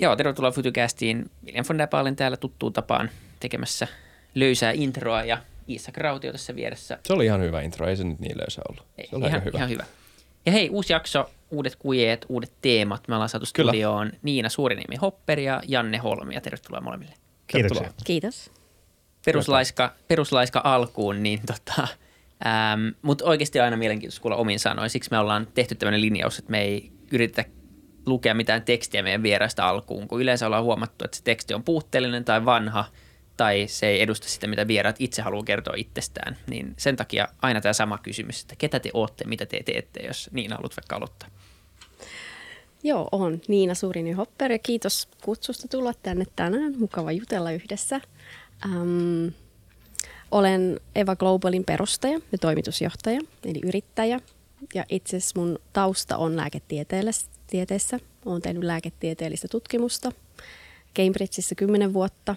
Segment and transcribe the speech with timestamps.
[0.00, 1.30] Joo, tervetuloa Futucastiin.
[1.44, 3.10] William von Dapalen täällä tuttuun tapaan
[3.40, 3.88] tekemässä
[4.34, 5.38] löysää introa ja
[5.68, 6.98] Iisak Rautio tässä vieressä.
[7.06, 8.84] Se oli ihan hyvä intro, ei se nyt niin löysä ollut.
[8.98, 9.58] Ei, Se oli ihan, aika hyvä.
[9.58, 9.84] ihan hyvä.
[10.46, 13.08] Ja hei, uusi jakso, uudet kujeet, uudet teemat.
[13.08, 13.70] Me ollaan saatu Kyllä.
[13.70, 17.14] studioon Niina Suuriniemi Hopper ja Janne Holmi ja tervetuloa molemmille.
[17.46, 17.80] Kiitoksia.
[17.80, 18.04] Tervetuloa.
[18.04, 18.50] Kiitos.
[19.24, 21.88] Peruslaiska, peruslaiska alkuun, niin tota,
[22.46, 24.90] ähm, mutta oikeasti aina mielenkiintoista kuulla omin sanoin.
[24.90, 27.44] Siksi me ollaan tehty tämmöinen linjaus, että me ei yritetä
[28.10, 32.24] lukea mitään tekstiä meidän vieraista alkuun, kun yleensä ollaan huomattu, että se teksti on puutteellinen
[32.24, 32.84] tai vanha,
[33.36, 36.36] tai se ei edusta sitä, mitä vieraat itse haluaa kertoa itsestään.
[36.46, 40.30] Niin sen takia aina tämä sama kysymys, että ketä te ootte, mitä te teette, jos
[40.32, 41.28] niin haluat vaikka aloittaa.
[42.82, 46.78] Joo, on Niina Suurini Hopper ja kiitos kutsusta tulla tänne tänään.
[46.78, 48.00] Mukava jutella yhdessä.
[48.64, 49.26] Ähm,
[50.30, 54.20] olen Eva Globalin perustaja ja toimitusjohtaja, eli yrittäjä.
[54.74, 56.36] Ja itse asiassa mun tausta on
[57.50, 57.98] lääketieteessä.
[58.26, 60.12] Olen tehnyt lääketieteellistä tutkimusta
[60.96, 62.36] Cambridgeissa 10 vuotta.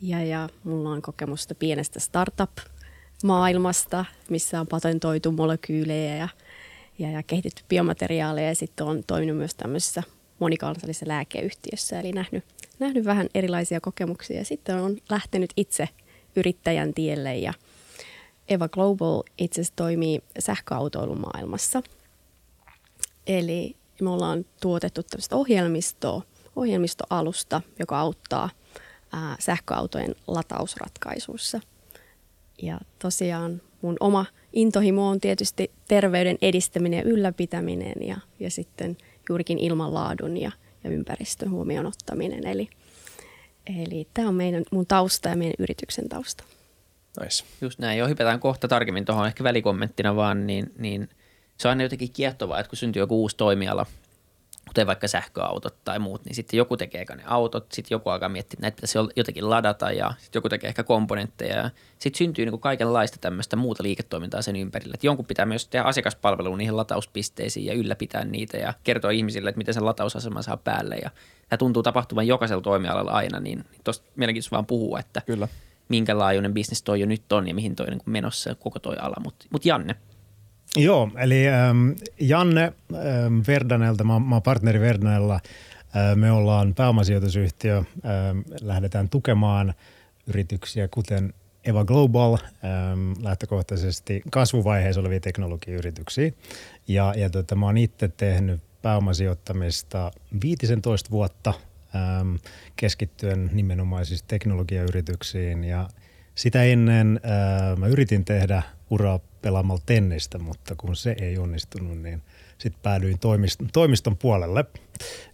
[0.00, 6.28] Ja, ja mulla on kokemusta pienestä startup-maailmasta, missä on patentoitu molekyylejä ja
[6.98, 10.02] ja, ja kehitetty biomateriaaleja ja sitten on toiminut myös tämmöisessä
[10.38, 12.44] monikansallisessa lääkeyhtiössä, eli nähnyt,
[12.78, 15.88] nähnyt vähän erilaisia kokemuksia ja sitten on lähtenyt itse
[16.36, 17.54] yrittäjän tielle ja
[18.48, 21.82] Eva Global itse asiassa toimii sähköautoilumaailmassa.
[23.26, 26.22] Eli me ollaan tuotettu tämmöistä ohjelmistoa,
[26.56, 28.50] ohjelmistoalusta, joka auttaa
[29.12, 31.60] ää, sähköautojen latausratkaisuissa.
[32.62, 38.96] Ja tosiaan mun oma intohimo on tietysti terveyden edistäminen ja ylläpitäminen ja, ja sitten
[39.28, 40.52] juurikin ilmanlaadun ja,
[40.84, 42.46] ja ympäristön huomioon ottaminen.
[42.46, 42.68] Eli,
[43.80, 46.44] eli tämä on meidän, mun tausta ja meidän yrityksen tausta.
[47.20, 47.44] Nice.
[47.60, 51.08] Just näin, jo hypätään kohta tarkemmin tuohon ehkä välikommenttina vaan, niin, niin
[51.58, 53.86] se on aina jotenkin kiehtovaa, että kun syntyy joku uusi toimiala,
[54.68, 58.54] kuten vaikka sähköautot tai muut, niin sitten joku tekee ne autot, sitten joku alkaa miettiä,
[58.54, 62.60] että näitä pitäisi jotenkin ladata ja sitten joku tekee ehkä komponentteja ja sitten syntyy niin
[62.60, 64.94] kaikenlaista tämmöistä muuta liiketoimintaa sen ympärille.
[64.94, 69.58] Että jonkun pitää myös tehdä asiakaspalvelua niihin latauspisteisiin ja ylläpitää niitä ja kertoa ihmisille, että
[69.58, 71.10] miten sen latausaseman saa päälle ja
[71.48, 75.48] tämä tuntuu tapahtuvan jokaisella toimialalla aina, niin tuosta mielenkiintoista vaan puhua, että Kyllä.
[75.88, 78.96] minkä laajuinen bisnes toi jo nyt on ja mihin toi on niin menossa koko toi
[79.00, 79.16] ala.
[79.24, 79.96] Mutta mut Janne,
[80.76, 81.90] Joo, eli ähm,
[82.20, 82.62] Janne
[82.92, 85.34] ähm, Verdanelta, mä, mä oon partneri Verdanella.
[85.34, 89.74] Äh, me ollaan pääomasijoitusyhtiö, ähm, lähdetään tukemaan
[90.26, 91.34] yrityksiä kuten
[91.64, 96.32] Eva Global, ähm, lähtökohtaisesti kasvuvaiheessa olevia teknologiayrityksiä.
[96.88, 100.10] Ja, ja tota, mä oon itse tehnyt pääomasijoittamista
[100.42, 101.54] 15 vuotta
[101.94, 102.34] ähm,
[102.76, 105.88] keskittyen nimenomaan siis teknologiayrityksiin ja
[106.34, 112.22] sitä ennen ää, mä yritin tehdä uraa pelaamalla tennistä, mutta kun se ei onnistunut, niin
[112.58, 114.64] sitten päädyin toimiston, toimiston puolelle.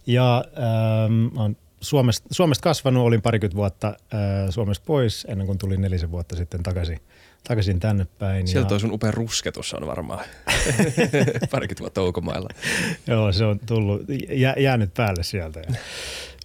[0.07, 5.57] Ja ää, mä oon Suomesta, Suomesta kasvanut, olin parikymmentä vuotta ää, Suomesta pois ennen kuin
[5.57, 6.99] tulin nelisen vuotta sitten takaisin,
[7.47, 8.47] takaisin tänne päin.
[8.47, 10.25] Sieltä ja, toi sun upea rusketus on varmaan
[11.51, 12.49] parikymmentä vuotta ulkomailla.
[13.07, 15.59] Joo, se on tullut, jä, jäänyt päälle sieltä.
[15.59, 15.75] Ja,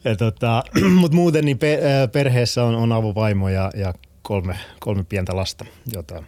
[0.05, 0.63] ja tota,
[1.01, 5.65] Mutta muuten niin pe, ää, perheessä on, on avovaimo ja, ja kolme, kolme pientä lasta,
[5.93, 6.23] jota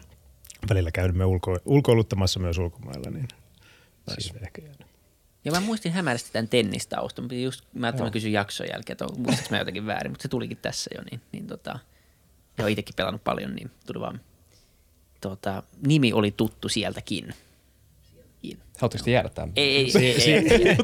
[0.68, 3.10] välillä käymme ulko, ulkoiluttamassa myös ulkomailla.
[3.10, 3.28] Niin
[4.10, 4.34] nice.
[4.42, 4.86] ehkä jäänyt.
[5.44, 9.06] Ja mä muistin hämärästi tämän tennistaustan, mutta just mä ajattelin, mä kysyn jakson jälkeen, että
[9.16, 11.78] muistatko mä jotenkin väärin, mutta se tulikin tässä jo, niin, niin tota,
[12.58, 14.20] ja itsekin pelannut paljon, niin tuli vaan,
[15.20, 17.34] tota, nimi oli tuttu sieltäkin.
[18.48, 18.68] Sieltäkin.
[18.78, 19.52] Haluatteko te jäädä tämän?
[19.56, 20.76] Ei, ei, ei, ei, ei.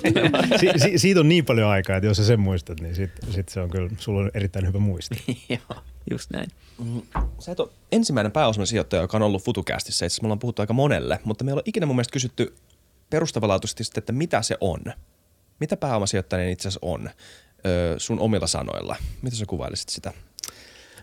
[0.59, 3.49] Si, si, siitä on niin paljon aikaa, että jos sä sen muistat, niin sit, sit
[3.49, 5.23] se on kyllä, sulla on erittäin hyvä muisti.
[5.49, 5.81] Joo,
[6.11, 6.51] just näin.
[7.39, 10.05] Sä et ole ensimmäinen pääosainen sijoittaja, joka on ollut FutuCastissa.
[10.05, 12.55] Itse asiassa me ollaan puhuttu aika monelle, mutta meillä on ikinä mun mielestä kysytty
[13.11, 14.81] perustavanlaatuisesti että mitä se on.
[15.61, 17.11] Mitä pääomasijoittaminen itse asiassa on
[17.67, 18.97] öö, sun omilla sanoilla?
[19.23, 20.13] Miten sä kuvailisit sitä?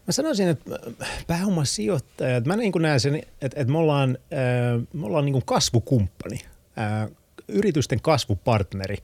[0.07, 0.79] Mä sanoisin, että
[1.28, 5.45] pääomasijoittajat, mä niin kuin näen sen, että, että me ollaan, äh, me ollaan niin kuin
[5.45, 6.39] kasvukumppani,
[6.78, 7.09] äh,
[7.47, 8.97] yritysten kasvupartneri.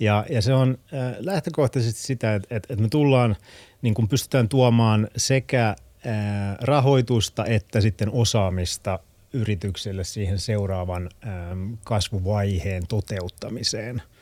[0.00, 3.36] Ja, ja se on äh, lähtökohtaisesti sitä, että, että, me tullaan,
[3.82, 5.76] niin kuin pystytään tuomaan sekä äh,
[6.60, 8.98] rahoitusta että sitten osaamista
[9.32, 14.02] yrityksille siihen seuraavan ähm, kasvuvaiheen toteuttamiseen–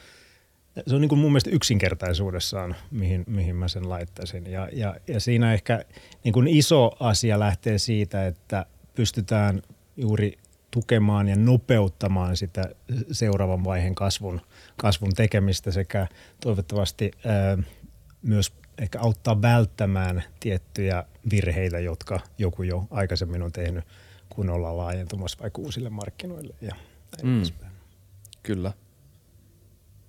[0.87, 4.47] se on niin kuin mun mielestä yksinkertaisuudessaan, mihin, mihin mä sen laittaisin.
[4.51, 5.85] Ja, ja, ja siinä ehkä
[6.25, 9.63] niin kuin iso asia lähtee siitä, että pystytään
[9.97, 10.39] juuri
[10.71, 12.65] tukemaan ja nopeuttamaan sitä
[13.13, 14.41] seuraavan vaiheen kasvun,
[14.77, 16.07] kasvun tekemistä sekä
[16.41, 17.59] toivottavasti ää,
[18.23, 23.85] myös ehkä auttaa välttämään tiettyjä virheitä, jotka joku jo aikaisemmin on tehnyt,
[24.29, 26.75] kun ollaan laajentumassa vaikka uusille markkinoille ja
[27.17, 27.37] näin Mm.
[27.39, 27.73] edespäin.
[28.43, 28.73] Kyllä.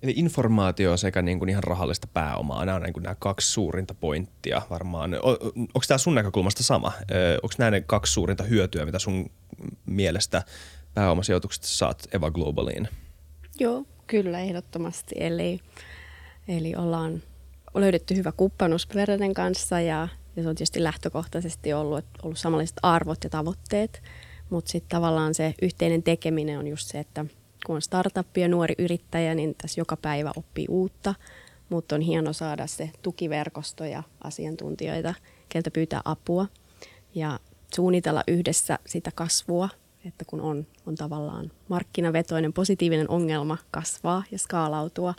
[0.04, 3.94] Eli informaatio sekä niin kuin ihan rahallista pääomaa, nämä on niin kuin nämä kaksi suurinta
[3.94, 5.14] pointtia varmaan.
[5.14, 6.92] O, onko tämä sun näkökulmasta sama?
[7.42, 9.30] onko nämä ne kaksi suurinta hyötyä, mitä sun
[9.86, 10.42] mielestä
[10.94, 12.88] pääomasijoituksesta saat Eva Globaliin?
[13.60, 15.14] Joo, kyllä ehdottomasti.
[15.18, 15.60] Eli,
[16.48, 17.22] eli ollaan
[17.74, 23.24] löydetty hyvä kumppanuus Verden kanssa ja, ja se on tietysti lähtökohtaisesti ollut, ollut samanlaiset arvot
[23.24, 24.02] ja tavoitteet,
[24.50, 27.24] mutta sitten tavallaan se yhteinen tekeminen on just se, että
[27.66, 31.14] kun on startup ja nuori yrittäjä, niin tässä joka päivä oppii uutta,
[31.68, 35.14] mutta on hieno saada se tukiverkosto ja asiantuntijoita,
[35.48, 36.46] keltä pyytää apua.
[37.14, 37.40] Ja
[37.74, 39.68] suunnitella yhdessä sitä kasvua,
[40.04, 45.14] että kun on, on tavallaan markkinavetoinen positiivinen ongelma kasvaa ja skaalautua,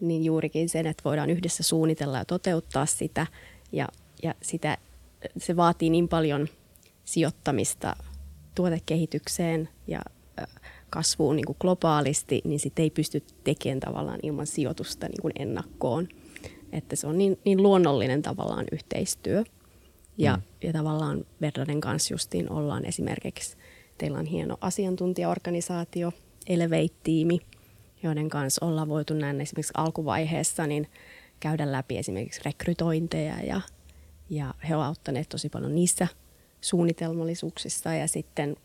[0.00, 3.26] niin juurikin sen, että voidaan yhdessä suunnitella ja toteuttaa sitä.
[3.72, 3.88] Ja,
[4.22, 4.78] ja sitä,
[5.38, 6.48] se vaatii niin paljon
[7.04, 7.96] sijoittamista
[8.54, 10.00] tuotekehitykseen ja
[10.90, 16.08] kasvuun niin kuin globaalisti, niin sitä ei pysty tekemään tavallaan ilman sijoitusta niin kuin ennakkoon.
[16.72, 19.44] Että se on niin, niin luonnollinen tavallaan yhteistyö.
[20.18, 20.42] Ja, mm.
[20.62, 23.56] ja tavallaan Verdaden kanssa justiin ollaan esimerkiksi,
[23.98, 26.12] teillä on hieno asiantuntijaorganisaatio,
[26.46, 27.40] Elevate-tiimi,
[28.02, 30.88] joiden kanssa ollaan voitu näin esimerkiksi alkuvaiheessa niin
[31.40, 33.60] käydä läpi esimerkiksi rekrytointeja ja,
[34.30, 36.08] ja he ovat auttaneet tosi paljon niissä
[36.60, 38.56] suunnitelmallisuuksissa ja sitten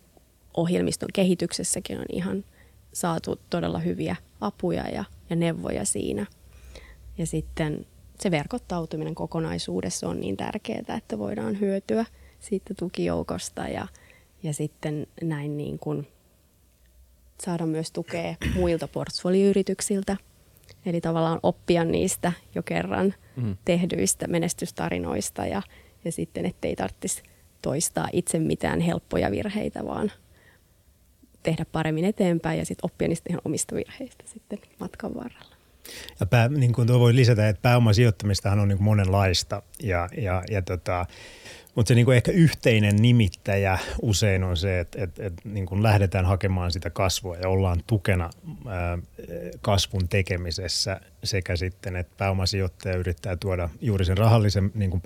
[0.53, 2.45] ohjelmiston kehityksessäkin on ihan
[2.93, 6.25] saatu todella hyviä apuja ja, ja neuvoja siinä.
[7.17, 7.85] Ja sitten
[8.19, 12.05] se verkottautuminen kokonaisuudessa on niin tärkeää, että voidaan hyötyä
[12.39, 13.87] siitä tukijoukosta ja,
[14.43, 16.07] ja sitten näin niin kuin
[17.43, 20.17] saada myös tukea muilta portfolioyrityksiltä.
[20.85, 23.57] Eli tavallaan oppia niistä jo kerran mm.
[23.65, 25.61] tehdyistä menestystarinoista ja,
[26.05, 27.23] ja sitten ettei tarvitsisi
[27.61, 30.11] toistaa itse mitään helppoja virheitä, vaan
[31.43, 35.55] tehdä paremmin eteenpäin ja sitten oppia niistä ihan omista virheistä sitten matkan varrella.
[36.19, 40.61] Ja pää, niin kuin voi lisätä, että pääomasijoittamistahan on niin kuin monenlaista ja, ja, ja
[40.61, 41.05] tota,
[41.75, 45.83] mutta se niin kuin ehkä yhteinen nimittäjä usein on se, että, että, että niin kuin
[45.83, 48.29] lähdetään hakemaan sitä kasvua ja ollaan tukena
[49.61, 55.03] kasvun tekemisessä sekä sitten, että pääomasijoittaja yrittää tuoda juuri sen rahallisen niin kuin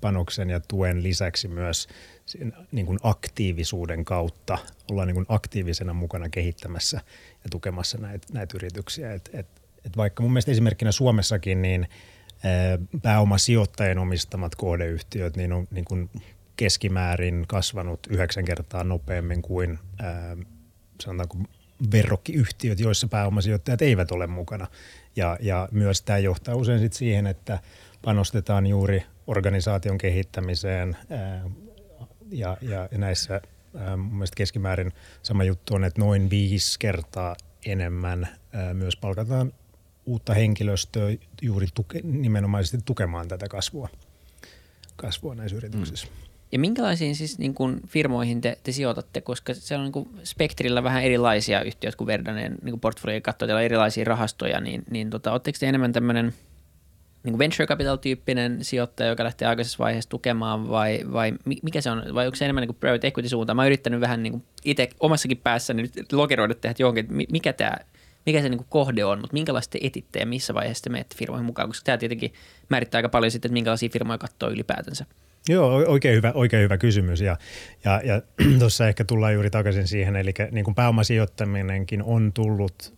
[0.00, 1.88] panoksen ja tuen lisäksi myös
[2.30, 4.58] sen, niin kuin aktiivisuuden kautta
[4.90, 7.00] ollaan niin kuin aktiivisena mukana kehittämässä
[7.44, 9.12] ja tukemassa näitä, näitä yrityksiä.
[9.12, 9.46] Et, et,
[9.84, 11.88] et vaikka mun mielestä esimerkkinä Suomessakin niin–
[13.02, 16.10] pääomasijoittajien omistamat kohdeyhtiöt niin on niin kuin
[16.56, 19.78] keskimäärin kasvanut yhdeksän kertaa nopeammin kuin
[21.00, 21.36] sanotaanko
[21.92, 24.66] verrokkiyhtiöt, joissa pääomasijoittajat eivät ole mukana.
[25.16, 27.58] Ja, ja myös tämä johtaa usein sit siihen, että
[28.02, 31.44] panostetaan juuri organisaation kehittämiseen ää,
[32.30, 33.40] ja, ja näissä
[33.76, 34.92] ää, mun mielestä keskimäärin
[35.22, 37.36] sama juttu on, että noin viisi kertaa
[37.66, 38.28] enemmän
[38.72, 39.52] myös palkataan
[40.06, 43.88] uutta henkilöstöä juuri tuke, nimenomaisesti tukemaan tätä kasvua,
[44.96, 46.06] kasvua näissä yrityksissä.
[46.06, 46.30] Mm.
[46.52, 50.82] Ja minkälaisiin siis niin kuin firmoihin te, te sijoitatte, koska se on niin kuin Spektrillä
[50.82, 55.10] vähän erilaisia yhtiöitä kuin Verdanen niin kuin portfolio katsoo, teillä on erilaisia rahastoja, niin, niin
[55.10, 56.34] tota, oletteko te enemmän tämmöinen
[57.22, 61.32] niin kuin venture capital-tyyppinen sijoittaja, joka lähtee aikaisessa vaiheessa tukemaan vai, vai
[61.62, 63.56] mikä se on, vai onko se enemmän niin kuin private equity suuntaan?
[63.56, 67.52] Mä oon yrittänyt vähän niin kuin itse omassakin päässäni nyt lokeroida tehdä johonkin, että mikä
[67.52, 67.76] tämä
[68.26, 71.16] mikä se niin kuin kohde on, mutta minkälaista te etitte ja missä vaiheessa te menette
[71.16, 72.32] firmoihin mukaan, koska tämä tietenkin
[72.68, 75.06] määrittää aika paljon sitten, että minkälaisia firmoja katsoo ylipäätänsä.
[75.48, 77.36] Joo, oikein hyvä, oikein hyvä kysymys ja,
[77.84, 78.22] ja, ja
[78.58, 82.94] tuossa ehkä tullaan juuri takaisin siihen, eli niin kuin pääomasijoittaminenkin on tullut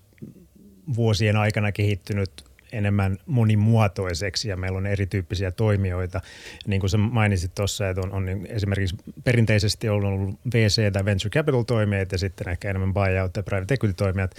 [0.97, 2.31] vuosien aikana kehittynyt
[2.73, 6.21] enemmän monimuotoiseksi ja meillä on erityyppisiä toimijoita.
[6.67, 11.31] Niin kuin sä mainitsit tuossa, että on, on niin esimerkiksi perinteisesti ollut VC tai venture
[11.31, 14.35] capital toimijat ja sitten ehkä enemmän buyout tai private equity toimijat.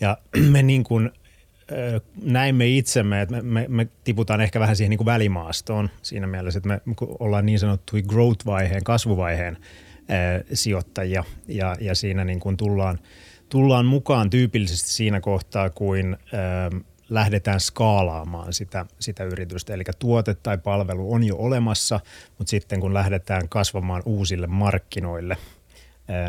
[0.00, 0.18] Ja
[0.52, 1.10] me niin kuin
[2.22, 6.58] näimme itsemme, että me, me, me tiputaan ehkä vähän siihen niin kuin välimaastoon siinä mielessä,
[6.58, 9.58] että me ollaan niin sanottu growth-vaiheen, kasvuvaiheen
[10.08, 12.98] ää, sijoittajia ja, ja siinä niin kuin tullaan,
[13.48, 16.70] tullaan mukaan tyypillisesti siinä kohtaa, kuin ää,
[17.10, 19.74] lähdetään skaalaamaan sitä, sitä yritystä.
[19.74, 22.00] Eli tuote tai palvelu on jo olemassa,
[22.38, 25.36] mutta sitten kun lähdetään kasvamaan uusille markkinoille,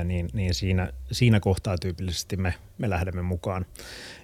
[0.03, 3.65] niin, niin siinä, siinä kohtaa tyypillisesti me, me lähdemme mukaan.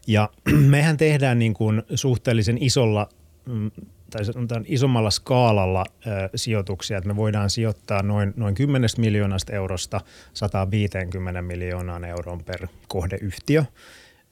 [0.07, 0.29] Ja
[0.75, 3.09] mehän tehdään niin kuin suhteellisen isolla
[3.45, 3.71] mm,
[4.09, 10.01] tai sanotaan isommalla skaalalla ää, sijoituksia, että me voidaan sijoittaa noin, noin 10 miljoonasta eurosta
[10.33, 13.63] 150 miljoonaan euroon per kohdeyhtiö.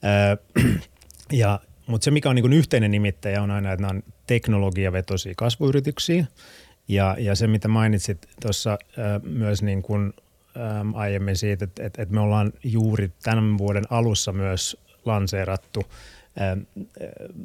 [0.04, 0.38] Ää,
[1.32, 6.26] ja, mutta se, mikä on niin yhteinen nimittäjä, on aina, että nämä on teknologiavetoisia kasvuyrityksiä.
[6.88, 8.78] Ja, ja se, mitä mainitsit tuossa
[9.24, 10.14] myös niin kuin,
[10.58, 10.62] ä,
[10.94, 15.84] aiemmin siitä, että, että, että me ollaan juuri tämän vuoden alussa myös lanseerattu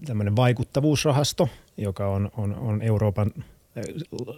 [0.06, 3.30] tämmöinen vaikuttavuusrahasto, joka on, on, on Euroopan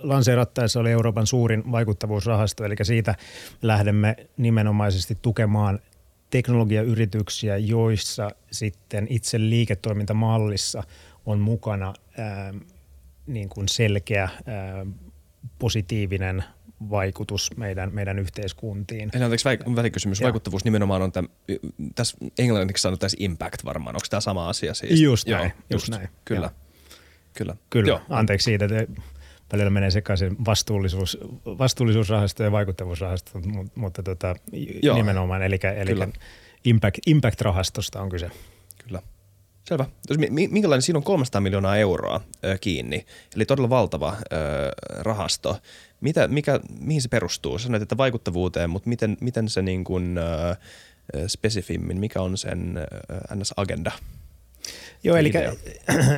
[0.02, 3.14] lanseerattaessa oli Euroopan suurin vaikuttavuusrahasto, eli siitä
[3.62, 5.78] lähdemme nimenomaisesti tukemaan
[6.30, 10.82] teknologiayrityksiä, joissa sitten itse liiketoimintamallissa
[11.26, 12.54] on mukana ää,
[13.26, 14.86] niin kuin selkeä ää,
[15.58, 16.44] positiivinen
[16.90, 19.10] vaikutus meidän, meidän yhteiskuntiin.
[19.14, 20.22] Eli anteeksi välikysymys.
[20.22, 21.30] Vaikuttavuus nimenomaan on tämän,
[21.94, 23.96] tässä englanniksi sanottu tässä impact varmaan.
[23.96, 25.00] Onko tämä sama asia siis?
[25.00, 25.42] Just näin.
[25.42, 26.08] Joo, just, just näin.
[26.24, 26.40] Kyllä.
[26.40, 26.50] Joo.
[27.34, 27.56] Kyllä.
[27.70, 27.88] Kyllä.
[27.88, 28.00] Joo.
[28.08, 29.02] Anteeksi siitä, että
[29.52, 34.34] välillä menee sekaisin vastuullisuus, vastuullisuusrahasto ja vaikuttavuusrahasto, mutta, mutta tota,
[34.94, 36.12] nimenomaan, eli, eli
[36.64, 38.30] impact, impact-rahastosta on kyse.
[38.86, 39.02] Kyllä.
[39.64, 39.86] Selvä.
[40.30, 44.36] Minkälainen siinä on 300 miljoonaa euroa ö, kiinni, eli todella valtava ö,
[44.98, 45.58] rahasto.
[46.00, 47.58] Mitä, mikä, mihin se perustuu?
[47.58, 50.56] Sanoit, että vaikuttavuuteen, mutta miten, miten se niin kuin, ö,
[51.26, 52.74] spesifimmin, mikä on sen
[53.34, 53.92] NS-agenda?
[55.04, 55.52] Joo, eli idea.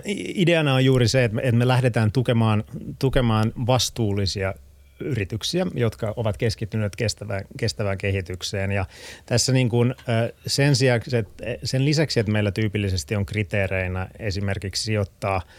[0.42, 2.64] ideana on juuri se, että me, että me lähdetään tukemaan,
[2.98, 4.54] tukemaan vastuullisia
[5.00, 8.72] yrityksiä, jotka ovat keskittyneet kestävään, kestävään kehitykseen.
[8.72, 8.86] Ja
[9.26, 9.94] tässä niin kuin,
[10.46, 11.00] sen, sijaan,
[11.64, 15.42] sen lisäksi, että meillä tyypillisesti on kriteereinä esimerkiksi sijoittaa–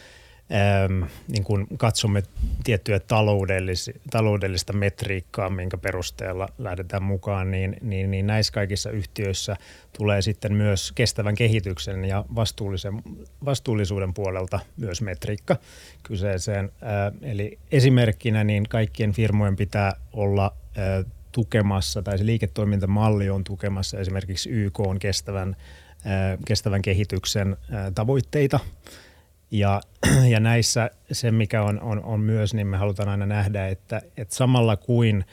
[0.54, 2.22] ähm, niin kun katsomme
[2.64, 9.56] tiettyä taloudellis, taloudellista metriikkaa, minkä perusteella lähdetään mukaan, niin, niin, niin näissä kaikissa yhtiöissä
[9.98, 13.02] tulee sitten myös kestävän kehityksen ja vastuullisen,
[13.44, 15.56] vastuullisuuden puolelta myös metriikka
[16.02, 16.72] kyseeseen.
[16.82, 23.98] Äh, eli esimerkkinä niin kaikkien firmojen pitää olla äh, tukemassa tai se liiketoimintamalli on tukemassa
[23.98, 25.56] esimerkiksi YK on kestävän,
[26.46, 27.56] kestävän kehityksen
[27.94, 28.60] tavoitteita–
[29.52, 29.80] ja,
[30.32, 34.34] ja näissä se, mikä on, on, on myös, niin me halutaan aina nähdä, että, että
[34.34, 35.24] samalla kuin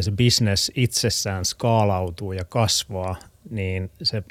[0.00, 3.16] se business itsessään skaalautuu ja kasvaa,
[3.50, 4.22] niin se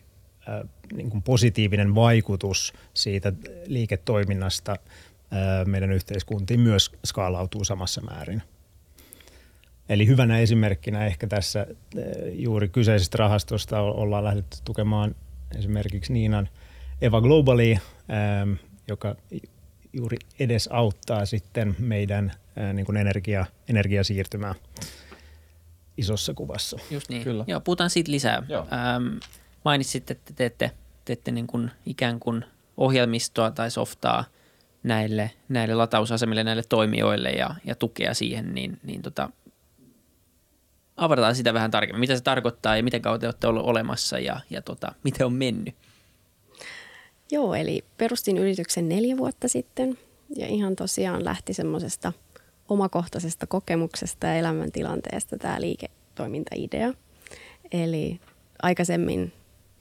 [0.93, 3.33] niin kuin positiivinen vaikutus siitä
[3.65, 4.75] liiketoiminnasta
[5.65, 8.41] meidän yhteiskuntiin myös skaalautuu samassa määrin.
[9.89, 11.67] Eli hyvänä esimerkkinä ehkä tässä
[12.31, 15.15] juuri kyseisestä rahastosta ollaan lähdetty tukemaan
[15.57, 16.49] esimerkiksi Niinan
[17.01, 17.75] Eva Globally,
[18.87, 19.15] joka
[19.93, 24.55] juuri edes auttaa sitten meidän ää, niin kuin energia, energiasiirtymää
[25.97, 26.77] isossa kuvassa.
[26.91, 27.23] Just niin.
[27.23, 27.43] Kyllä.
[27.47, 28.43] Joo, puhutaan siitä lisää.
[28.49, 28.61] Joo.
[28.61, 29.17] Ähm,
[29.65, 30.71] mainitsit, että teette,
[31.05, 32.45] teette niin kuin ikään kuin
[32.77, 34.25] ohjelmistoa tai softaa
[34.83, 39.29] näille, näille latausasemille, näille toimijoille ja, ja tukea siihen, niin, niin tota,
[40.97, 41.99] avataan sitä vähän tarkemmin.
[41.99, 45.75] Mitä se tarkoittaa ja miten kautta olette ollut olemassa ja, ja tota, miten on mennyt?
[47.31, 49.97] Joo, eli perustin yrityksen neljä vuotta sitten
[50.35, 52.13] ja ihan tosiaan lähti semmoisesta
[52.69, 56.93] omakohtaisesta kokemuksesta ja elämäntilanteesta tämä liiketoimintaidea.
[57.71, 58.19] Eli
[58.61, 59.33] aikaisemmin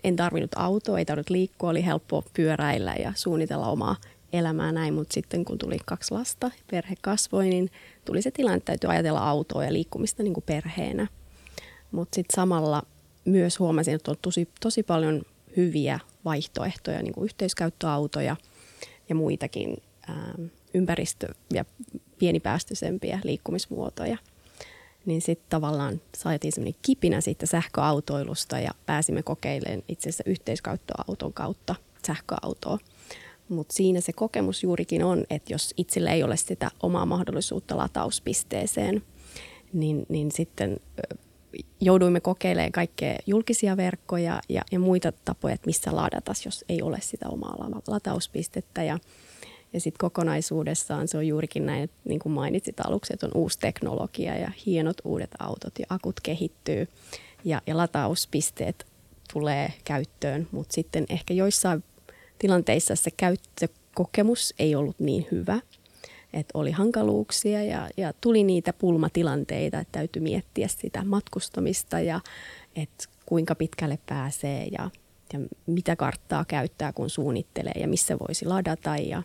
[0.05, 3.97] en tarvinnut autoa, ei tarvinnut liikkua, oli helppo pyöräillä ja suunnitella omaa
[4.33, 7.71] elämää näin, mutta sitten kun tuli kaksi lasta, perhe kasvoi, niin
[8.05, 11.07] tuli se tilanne, että täytyy ajatella autoa ja liikkumista niin kuin perheenä.
[11.93, 12.83] Mutta sitten samalla
[13.25, 15.23] myös huomasin, että on tosi, tosi paljon
[15.57, 18.37] hyviä vaihtoehtoja, niin kuin yhteiskäyttöautoja
[19.09, 20.35] ja muitakin ää,
[20.75, 21.65] ympäristö- ja
[22.19, 24.17] pienipäästöisempiä liikkumismuotoja.
[25.07, 31.75] Niin sitten tavallaan saatiin semmoinen kipinä siitä sähköautoilusta ja pääsimme kokeilemaan itse asiassa yhteiskäyttöauton kautta
[32.07, 32.79] sähköautoa.
[33.49, 39.03] Mutta siinä se kokemus juurikin on, että jos itsellä ei ole sitä omaa mahdollisuutta latauspisteeseen,
[39.73, 40.81] niin, niin sitten
[41.81, 46.99] jouduimme kokeilemaan kaikkea julkisia verkkoja ja, ja muita tapoja, että missä ladata, jos ei ole
[47.01, 47.57] sitä omaa
[47.87, 48.83] latauspistettä.
[48.83, 48.99] Ja,
[49.73, 53.59] ja sitten kokonaisuudessaan se on juurikin näin, että niin kuin mainitsit aluksi, että on uusi
[53.59, 56.89] teknologia ja hienot uudet autot ja akut kehittyy
[57.45, 58.87] ja, ja latauspisteet
[59.33, 61.85] tulee käyttöön, mutta sitten ehkä joissain
[62.39, 65.61] tilanteissa se käyttökokemus ei ollut niin hyvä–
[66.35, 72.21] että oli hankaluuksia ja, ja tuli niitä pulmatilanteita, että täytyy miettiä sitä matkustamista ja
[72.77, 74.91] että kuinka pitkälle pääsee ja,
[75.33, 79.23] ja mitä karttaa käyttää, kun suunnittelee ja missä voisi ladata ja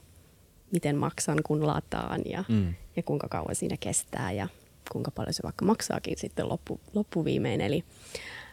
[0.72, 2.74] miten maksan, kun lataan ja, mm.
[2.96, 4.48] ja kuinka kauan siinä kestää ja
[4.92, 7.62] kuinka paljon se vaikka maksaakin sitten loppu, loppuviimein.
[7.62, 7.84] Eli,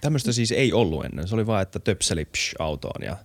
[0.01, 3.17] Tämmöistä siis ei ollut ennen, se oli vaan, että töpseli autoon ja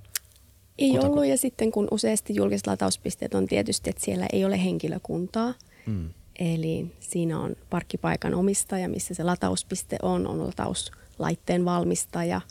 [0.81, 1.07] ei Kutako?
[1.07, 5.53] ollut ja sitten kun useasti julkiset latauspisteet on tietysti, että siellä ei ole henkilökuntaa.
[5.85, 6.09] Mm.
[6.39, 12.41] Eli siinä on parkkipaikan omistaja, missä se latauspiste on, on latauslaitteen valmistaja.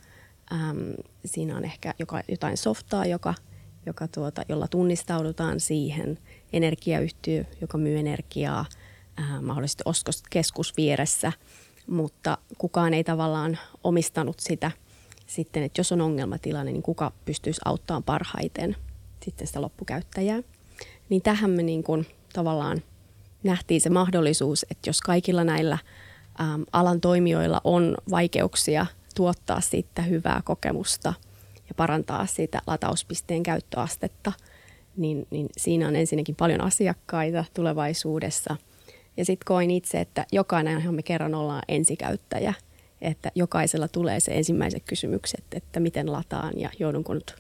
[0.53, 0.95] Äm,
[1.25, 3.35] siinä on ehkä joka, jotain softaa, joka,
[3.87, 6.19] joka tuota, jolla tunnistaudutaan siihen.
[6.53, 8.65] Energiayhtiö, joka myy energiaa,
[9.17, 11.33] ää, mahdollisesti ostoskeskus vieressä,
[11.87, 14.71] mutta kukaan ei tavallaan omistanut sitä–
[15.31, 18.77] sitten, että jos on ongelmatilanne, niin kuka pystyisi auttamaan parhaiten.
[19.25, 20.43] sitten sitä loppukäyttäjää.
[21.09, 22.83] Niin tähän me niin kuin tavallaan
[23.43, 25.79] nähtiin se mahdollisuus, että jos kaikilla näillä
[26.41, 31.15] äm, alan toimijoilla on vaikeuksia tuottaa siitä hyvää kokemusta
[31.69, 34.33] ja parantaa sitä latauspisteen käyttöastetta,
[34.97, 38.57] niin, niin siinä on ensinnäkin paljon asiakkaita tulevaisuudessa.
[39.17, 42.55] Ja sitten koin itse, että jokainenhan me kerran ollaan ensikäyttäjä,
[43.03, 47.35] että jokaisella tulee se ensimmäiset kysymykset, että miten lataan ja joudunko nyt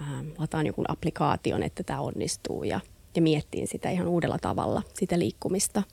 [0.00, 2.64] ähm, lataan joku applikaation, että tämä onnistuu.
[2.64, 2.80] Ja,
[3.14, 5.82] ja miettiin sitä ihan uudella tavalla, sitä liikkumista–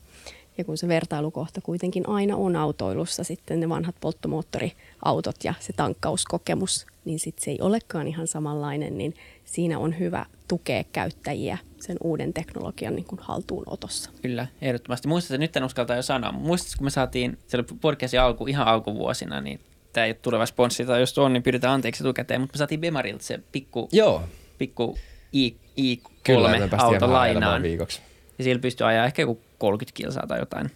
[0.58, 6.86] ja kun se vertailukohta kuitenkin aina on autoilussa sitten ne vanhat polttomoottoriautot ja se tankkauskokemus,
[7.04, 12.32] niin sitten se ei olekaan ihan samanlainen, niin siinä on hyvä tukea käyttäjiä sen uuden
[12.32, 14.10] teknologian niin kuin haltuunotossa.
[14.22, 15.08] Kyllä, ehdottomasti.
[15.08, 18.66] Muistatko, nyt en uskalta jo sanoa, muistatko, kun me saatiin, se oli podcastin alku, ihan
[18.66, 19.60] alkuvuosina, niin
[19.92, 22.80] tämä ei ole tuleva sponssi, tai jos on, niin pyydetään anteeksi etukäteen, mutta me saatiin
[22.80, 24.22] Bemarilta se pikku, Joo.
[24.58, 24.98] pikku
[25.34, 27.62] i, i3-auto lainaan.
[27.62, 28.00] viikoksi.
[28.38, 30.70] Ja siellä pystyi ajaa ehkä joku 30 kilsaa tai jotain.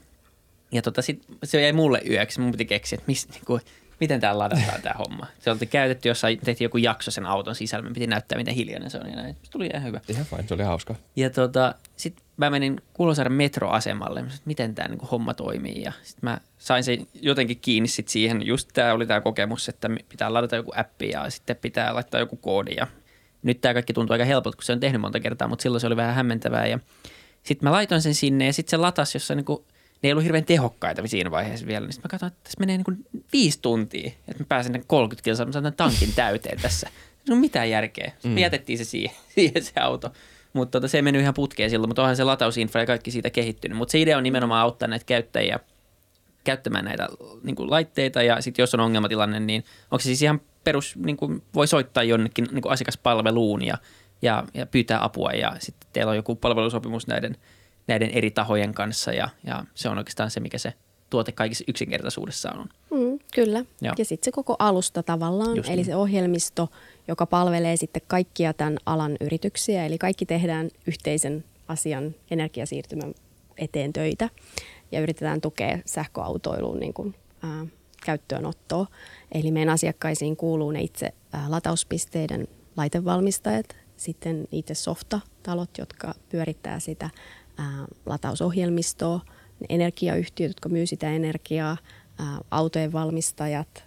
[0.72, 2.40] Ja tota, sit, se jäi mulle yöksi.
[2.40, 3.60] Mun piti keksiä, että mis, niinku,
[4.00, 5.26] miten tää ladataan tämä homma.
[5.38, 7.88] Se oli käytetty jossain, tehtiin joku jakso sen auton sisällä.
[7.88, 9.36] Me piti näyttää, miten hiljainen se on ja näin.
[9.42, 10.00] Se tuli ihan hyvä.
[10.08, 10.94] Ihan fine, se oli hauska.
[11.16, 15.82] Ja tota, sitten mä menin Kulosaaren metroasemalle, että miten tämä niinku homma toimii.
[15.82, 18.46] Ja sitten mä sain sen jotenkin kiinni sit siihen.
[18.46, 22.36] Just tämä oli tämä kokemus, että pitää ladata joku appi ja sitten pitää laittaa joku
[22.36, 22.74] koodi.
[22.76, 22.86] Ja
[23.42, 25.86] nyt tämä kaikki tuntuu aika helpolta, kun se on tehnyt monta kertaa, mutta silloin se
[25.86, 26.66] oli vähän hämmentävää.
[26.66, 26.78] Ja
[27.42, 29.64] sitten mä laitoin sen sinne ja sitten se latasi, jossa niinku,
[30.02, 31.86] ne ei ollut hirveän tehokkaita siinä vaiheessa vielä.
[31.86, 32.92] Niin sitten mä katsoin, että tässä menee niinku
[33.32, 36.88] viisi tuntia, että mä pääsen 30 kilsaa, mä saan tankin täyteen tässä.
[37.24, 38.12] Se on mitään järkeä.
[38.24, 38.30] Mm.
[38.30, 40.12] Me jätettiin se siihen, siihen se auto.
[40.52, 43.30] Mutta tota, se ei mennyt ihan putkeen silloin, mutta onhan se latausinfra ja kaikki siitä
[43.30, 43.78] kehittynyt.
[43.78, 45.60] Mutta se idea on nimenomaan auttaa näitä käyttäjiä
[46.44, 47.08] käyttämään näitä
[47.42, 51.16] niin kuin, laitteita ja sitten jos on ongelmatilanne, niin onko se siis ihan perus, niin
[51.16, 53.78] kuin, voi soittaa jonnekin niin kuin asiakaspalveluun ja
[54.22, 57.36] ja, ja pyytää apua ja sitten teillä on joku palvelusopimus näiden,
[57.88, 60.72] näiden eri tahojen kanssa ja, ja se on oikeastaan se, mikä se
[61.10, 62.68] tuote kaikissa yksinkertaisuudessaan on.
[62.90, 63.64] Mm, kyllä.
[63.80, 63.94] Joo.
[63.98, 65.86] Ja sitten se koko alusta tavallaan, Just eli niin.
[65.86, 66.68] se ohjelmisto,
[67.08, 73.14] joka palvelee sitten kaikkia tämän alan yrityksiä, eli kaikki tehdään yhteisen asian energiasiirtymän
[73.56, 74.28] eteen töitä
[74.92, 77.66] ja yritetään tukea sähköautoiluun niin kuin, ää,
[78.04, 78.86] käyttöönottoa.
[79.32, 87.10] Eli meidän asiakkaisiin kuuluu ne itse ää, latauspisteiden laitevalmistajat, sitten itse softatalot, jotka pyörittää sitä
[88.06, 89.20] latausohjelmistoa,
[89.60, 91.76] ne energiayhtiöt, jotka myy sitä energiaa,
[92.50, 93.84] autojen valmistajat,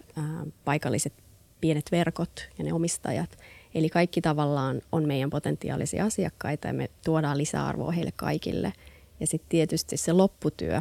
[0.64, 1.12] paikalliset
[1.60, 3.38] pienet verkot ja ne omistajat.
[3.74, 8.72] Eli kaikki tavallaan on meidän potentiaalisia asiakkaita ja me tuodaan lisäarvoa heille kaikille.
[9.20, 10.80] Ja sitten tietysti se lopputyö,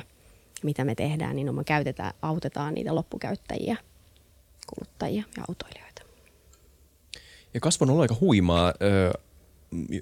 [0.64, 3.78] mitä me tehdään, niin me käytetään, autetaan niitä loppukäyttäjiä,
[4.76, 6.02] kuluttajia ja autoilijoita.
[7.54, 8.74] Ja kasvu on ollut aika huimaa.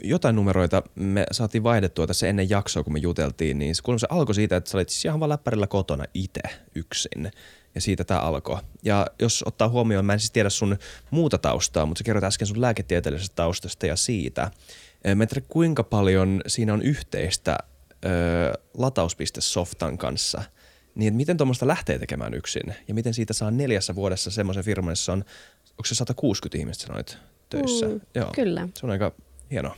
[0.04, 4.36] Jotain numeroita me saatiin vaihdettua tässä ennen jaksoa, kun me juteltiin, niin se, se alkoi
[4.36, 6.42] siitä, että sä olit siis ihan vaan läppärillä kotona itse
[6.76, 7.32] yksin.
[7.76, 8.60] Ja siitä tämä alkoi.
[8.84, 10.78] Ja jos ottaa huomioon, mä en siis tiedä sun
[11.12, 14.52] muuta taustaa, mutta sä kerroit äsken sun lääketieteellisestä taustasta ja siitä.
[15.16, 17.58] Mä en tiedä, kuinka paljon siinä on yhteistä
[18.06, 18.10] ö,
[18.78, 20.44] latauspiste-softan kanssa.
[20.96, 22.76] Niin, että miten tuommoista lähtee tekemään yksin?
[22.88, 25.20] Ja miten siitä saa neljässä vuodessa semmoisen firman, jossa on,
[25.72, 27.18] onko se 160 ihmistä sanoit?
[27.50, 27.88] töissä.
[27.88, 28.30] Mm, Joo.
[28.36, 28.68] Kyllä.
[28.74, 29.12] Se on aika
[29.52, 29.76] hieno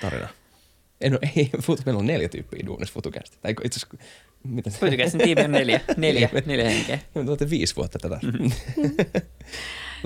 [0.00, 0.28] tarina.
[1.00, 1.50] En ole, ei,
[1.86, 3.38] meillä on neljä tyyppiä duunissa futukästi.
[3.42, 3.96] Tai itse asiassa,
[4.44, 4.78] miten se?
[4.78, 6.98] Futukästin tiimi on neljä, neljä, neljä henkeä.
[7.14, 8.20] Me olette viisi vuotta tätä.
[8.22, 8.50] Mm-hmm.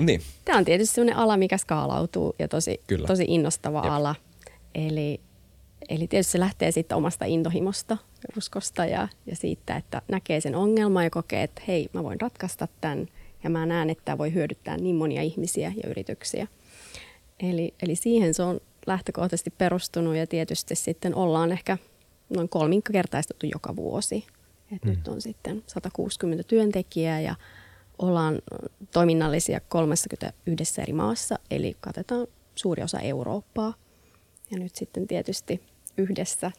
[0.05, 0.21] niin.
[0.45, 3.07] Tämä on tietysti sellainen ala, mikä skaalautuu ja tosi, Kyllä.
[3.07, 3.93] tosi innostava Jep.
[3.93, 4.15] ala.
[4.75, 5.19] Eli,
[5.89, 7.97] eli tietysti se lähtee sitten omasta intohimosta,
[8.37, 12.67] uskosta ja, ja siitä, että näkee sen ongelman ja kokee, että hei, mä voin ratkaista
[12.81, 13.07] tämän
[13.43, 16.47] ja mä näen, että tämä voi hyödyttää niin monia ihmisiä ja yrityksiä–
[17.39, 21.77] Eli, eli siihen se on lähtökohtaisesti perustunut ja tietysti sitten ollaan ehkä
[22.29, 24.25] noin kolminkertaistettu joka vuosi.
[24.75, 24.89] Et mm.
[24.89, 27.35] Nyt on sitten 160 työntekijää ja
[27.99, 28.41] ollaan
[28.91, 33.73] toiminnallisia 31 eri maassa, eli katetaan suuri osa Eurooppaa.
[34.51, 35.61] Ja nyt sitten tietysti
[35.97, 36.51] yhdessä,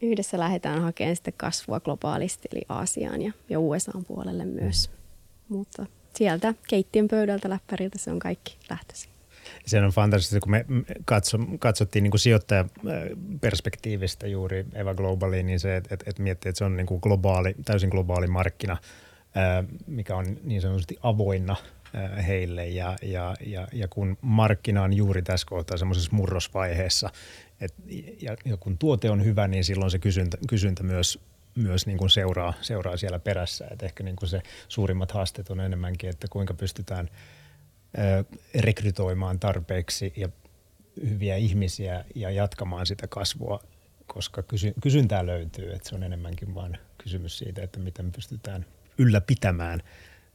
[0.00, 4.90] yhdessä lähdetään hakemaan sitten kasvua globaalisti, eli Aasiaan ja, ja USAn puolelle myös.
[4.90, 5.56] Mm.
[5.56, 9.15] Mutta sieltä keittiön pöydältä läppäriltä se on kaikki lähtöisin.
[9.66, 10.64] Se on fantastista, kun me
[11.04, 16.58] katso, katsottiin niin kuin sijoittajaperspektiivistä juuri Eva Globaliin, niin se, että et, et miettii, että
[16.58, 18.76] se on niin kuin globaali, täysin globaali markkina,
[19.86, 21.56] mikä on niin sanotusti avoinna
[22.26, 22.66] heille.
[22.66, 27.10] Ja, ja, ja, ja kun markkina on juuri tässä kohtaa semmoisessa murrosvaiheessa,
[27.60, 27.74] et,
[28.22, 31.18] ja, ja kun tuote on hyvä, niin silloin se kysyntä, kysyntä myös
[31.54, 33.66] myös niin kuin seuraa, seuraa siellä perässä.
[33.70, 37.10] Et ehkä niin kuin se suurimmat haasteet on enemmänkin, että kuinka pystytään–
[38.54, 40.28] rekrytoimaan tarpeeksi ja
[41.08, 43.60] hyviä ihmisiä ja jatkamaan sitä kasvua,
[44.06, 45.72] koska kysy, kysyntää löytyy.
[45.72, 48.66] Että se on enemmänkin vain kysymys siitä, että miten pystytään
[48.98, 49.82] ylläpitämään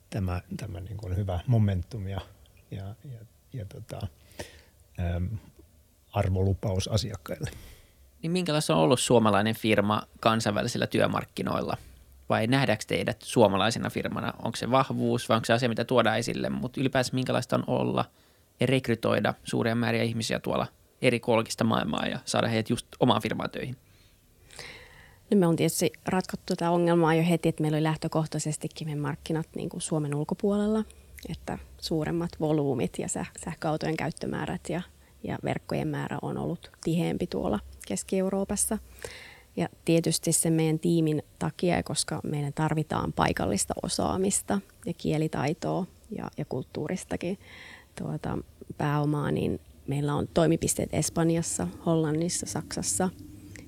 [0.09, 2.21] tämä, tämä niin kuin hyvä momentum ja,
[2.71, 3.19] ja, ja,
[3.53, 4.07] ja tota,
[4.99, 5.37] äm,
[6.13, 7.51] arvolupaus asiakkaille.
[8.21, 11.77] Niin minkälaista on ollut suomalainen firma kansainvälisillä työmarkkinoilla?
[12.31, 14.33] Vai nähdäänkö teidät suomalaisena firmana?
[14.43, 16.49] Onko se vahvuus vai onko se asia, mitä tuodaan esille?
[16.49, 18.05] Mutta ylipäänsä minkälaista on olla
[18.59, 20.67] ja rekrytoida suuria määriä ihmisiä tuolla
[21.01, 23.77] eri kolkista maailmaa ja saada heidät just omaan firmaan töihin?
[25.31, 29.47] No me on tietysti ratkottu tätä ongelmaa jo heti, että meillä oli lähtökohtaisestikin meidän markkinat
[29.55, 30.83] niin kuin Suomen ulkopuolella,
[31.29, 33.07] että suuremmat volyymit ja
[33.45, 34.81] sähköautojen käyttömäärät ja,
[35.23, 38.77] ja verkkojen määrä on ollut tiheempi tuolla Keski-Euroopassa.
[39.55, 45.85] Ja tietysti se meidän tiimin takia, koska meidän tarvitaan paikallista osaamista ja kielitaitoa
[46.17, 47.39] ja, ja kulttuuristakin
[47.95, 48.37] tuota,
[48.77, 53.09] pääomaa, niin meillä on toimipisteet Espanjassa, Hollannissa, Saksassa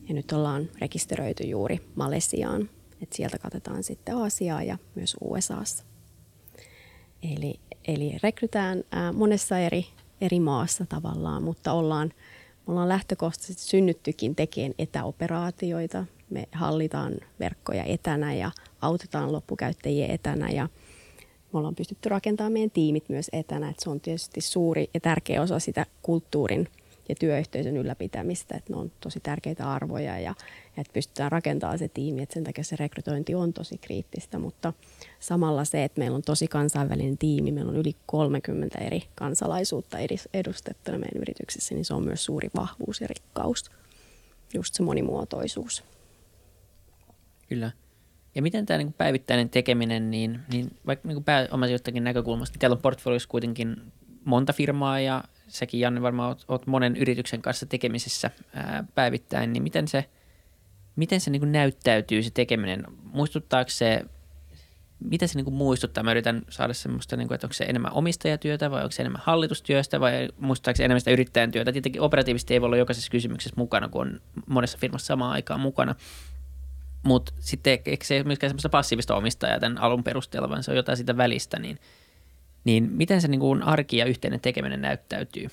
[0.08, 2.69] ja nyt ollaan rekisteröity juuri Malesiaan.
[3.02, 5.84] Et sieltä katsotaan sitten Aasiaa ja myös USAssa.
[7.36, 9.86] Eli, eli rekrytään monessa eri,
[10.22, 12.13] eri maassa tavallaan, mutta ollaan–
[12.67, 16.06] me ollaan lähtökohtaisesti synnyttykin tekemään etäoperaatioita.
[16.30, 20.69] Me hallitaan verkkoja etänä ja autetaan loppukäyttäjiä etänä ja
[21.54, 23.69] me ollaan pystytty rakentamaan meidän tiimit myös etänä.
[23.69, 26.67] Että se on tietysti suuri ja tärkeä osa sitä kulttuurin
[27.10, 30.36] ja työyhteisön ylläpitämistä, että ne on tosi tärkeitä arvoja ja,
[30.78, 34.74] että pystytään rakentamaan se tiimi, että sen takia se rekrytointi on tosi kriittistä, mutta
[35.20, 39.98] samalla se, että meillä on tosi kansainvälinen tiimi, meillä on yli 30 eri kansalaisuutta
[40.34, 43.72] edustettuna meidän yrityksessä, niin se on myös suuri vahvuus ja rikkaus,
[44.54, 45.84] just se monimuotoisuus.
[47.50, 47.72] Kyllä.
[48.36, 52.82] Ja miten tämä niin päivittäinen tekeminen, niin, niin vaikka niin pääomasijoittakin näkökulmasta, niin teillä on
[52.82, 53.76] portfoliossa kuitenkin
[54.26, 59.63] monta firmaa ja säkin Janne varmaan oot, oot monen yrityksen kanssa tekemisissä ää, päivittäin, niin
[59.63, 60.06] miten se,
[60.96, 62.84] miten se niin näyttäytyy se tekeminen?
[63.04, 64.02] Muistuttaako se,
[65.00, 66.04] mitä se niin muistuttaa?
[66.04, 69.22] Mä yritän saada semmoista, niin kuin, että onko se enemmän omistajatyötä vai onko se enemmän
[69.26, 71.72] hallitustyöstä vai muistuttaako se enemmän sitä yrittäjän työtä?
[71.72, 75.96] Tietenkin operatiivisesti ei voi olla jokaisessa kysymyksessä mukana, kun on monessa firmassa samaan aikaan mukana.
[77.04, 80.98] Mutta sitten eikö se myöskään semmoista passiivista omistajaa tämän alun perusteella, vaan se on jotain
[80.98, 81.80] sitä välistä, niin–
[82.63, 85.47] niin miten se niin kuin arki ja yhteinen tekeminen näyttäytyy?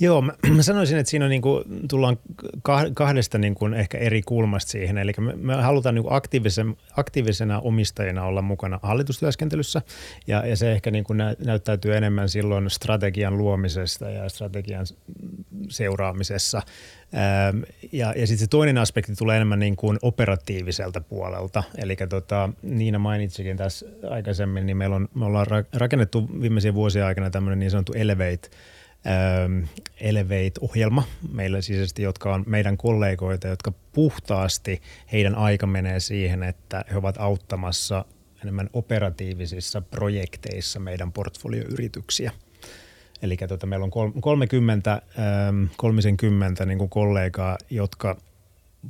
[0.00, 2.18] Joo, mä, mä sanoisin, että siinä on niin kuin, tullaan
[2.94, 4.98] kahdesta niin kuin ehkä eri kulmasta siihen.
[4.98, 9.82] Eli me, me halutaan niin aktiivisen, aktiivisena omistajina olla mukana hallitustyöskentelyssä
[10.26, 14.86] ja, ja se ehkä niin kuin näyttäytyy enemmän silloin strategian luomisesta ja strategian
[15.68, 16.62] seuraamisessa.
[17.14, 21.62] Ähm, ja, ja sitten se toinen aspekti tulee enemmän niin kuin operatiiviselta puolelta.
[21.78, 27.30] Eli tota, Niina mainitsikin tässä aikaisemmin, niin meillä on, me ollaan rakennettu viimeisen vuosien aikana
[27.30, 28.48] tämmöinen niin sanottu Elevate–
[30.00, 36.96] Elevate-ohjelma meillä sisäisesti, jotka on meidän kollegoita, jotka puhtaasti heidän aika menee siihen, että he
[36.96, 38.04] ovat auttamassa
[38.42, 42.32] enemmän operatiivisissa projekteissa meidän portfolioyrityksiä.
[43.22, 43.90] Eli tuota, meillä on
[44.20, 45.02] 30,
[45.76, 48.16] 30 ähm, niin kuin kollegaa, jotka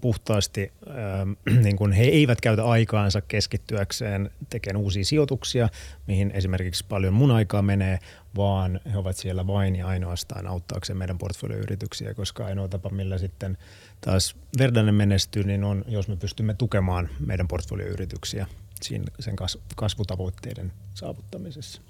[0.00, 1.32] puhtaasti, ähm,
[1.64, 5.68] niin kuin he eivät käytä aikaansa keskittyäkseen tekemään uusia sijoituksia,
[6.06, 7.98] mihin esimerkiksi paljon mun aikaa menee,
[8.37, 13.59] vaan he ovat siellä vain ja ainoastaan auttaakseen meidän portfolioyrityksiä, koska ainoa tapa, millä sitten
[14.00, 18.46] taas Verdanen menestyy, niin on, jos me pystymme tukemaan meidän portfolioyrityksiä
[18.82, 19.37] siinä sen
[19.76, 21.82] kasvutavoitteiden saavuttamisessa.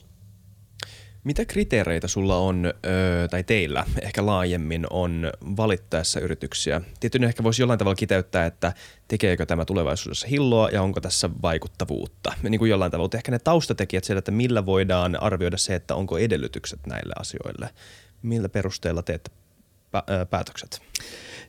[1.27, 2.75] Mitä kriteereitä sulla on,
[3.31, 6.81] tai teillä ehkä laajemmin on valittaessa yrityksiä?
[7.01, 8.73] Tietysti ehkä voisi jollain tavalla kiteyttää, että
[9.09, 12.33] tekeekö tämä tulevaisuudessa hilloa ja onko tässä vaikuttavuutta?
[12.43, 16.19] Niin kuin jollain tavalla, ehkä ne taustatekijät siellä, että millä voidaan arvioida se, että onko
[16.19, 17.71] edellytykset näille asioille.
[18.23, 19.33] Millä perusteella teet
[20.31, 20.83] päätökset?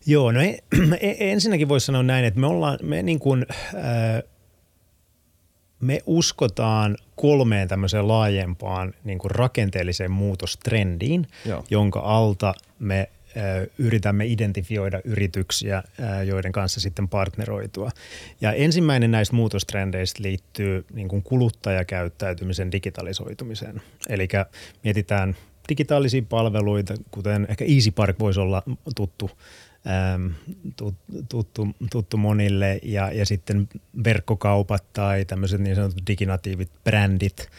[0.05, 4.23] Joo, no e, ensinnäkin voisi sanoa näin, että me ollaan, me niin kuin, äh,
[5.79, 11.63] me uskotaan kolmeen tämmöiseen laajempaan niin kuin rakenteelliseen muutostrendiin, Joo.
[11.69, 13.09] jonka alta me
[13.77, 15.83] yritämme identifioida yrityksiä,
[16.25, 17.91] joiden kanssa sitten partneroitua.
[18.41, 23.81] Ja ensimmäinen näistä muutostrendeistä liittyy niin kuin kuluttajakäyttäytymisen digitalisoitumiseen.
[24.09, 24.27] Eli
[24.83, 25.35] mietitään
[25.69, 28.63] digitaalisia palveluita, kuten ehkä Easy Park voisi olla
[28.95, 29.31] tuttu
[31.29, 33.69] tuttu, tuttu monille ja, ja sitten
[34.03, 37.49] verkkokaupat tai tämmöiset niin sanotut diginatiivit brändit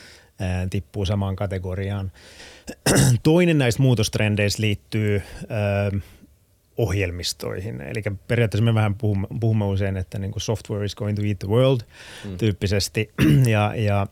[0.71, 2.13] tippuu samaan kategoriaan.
[3.23, 5.23] Toinen näistä muutostrendeistä liittyy
[6.77, 7.81] ohjelmistoihin.
[7.81, 11.39] Eli periaatteessa me vähän puhumme, puhumme usein, että niin kuin software is going to eat
[11.39, 11.81] the world
[12.25, 12.37] mm.
[12.37, 13.11] tyyppisesti.
[13.47, 14.07] ja, ja,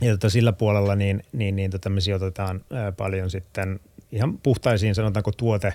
[0.00, 2.64] ja tota sillä puolella niin, niin, niin tota me sijoitetaan
[2.96, 3.80] paljon sitten
[4.12, 5.74] ihan puhtaisiin sanotaanko tuote,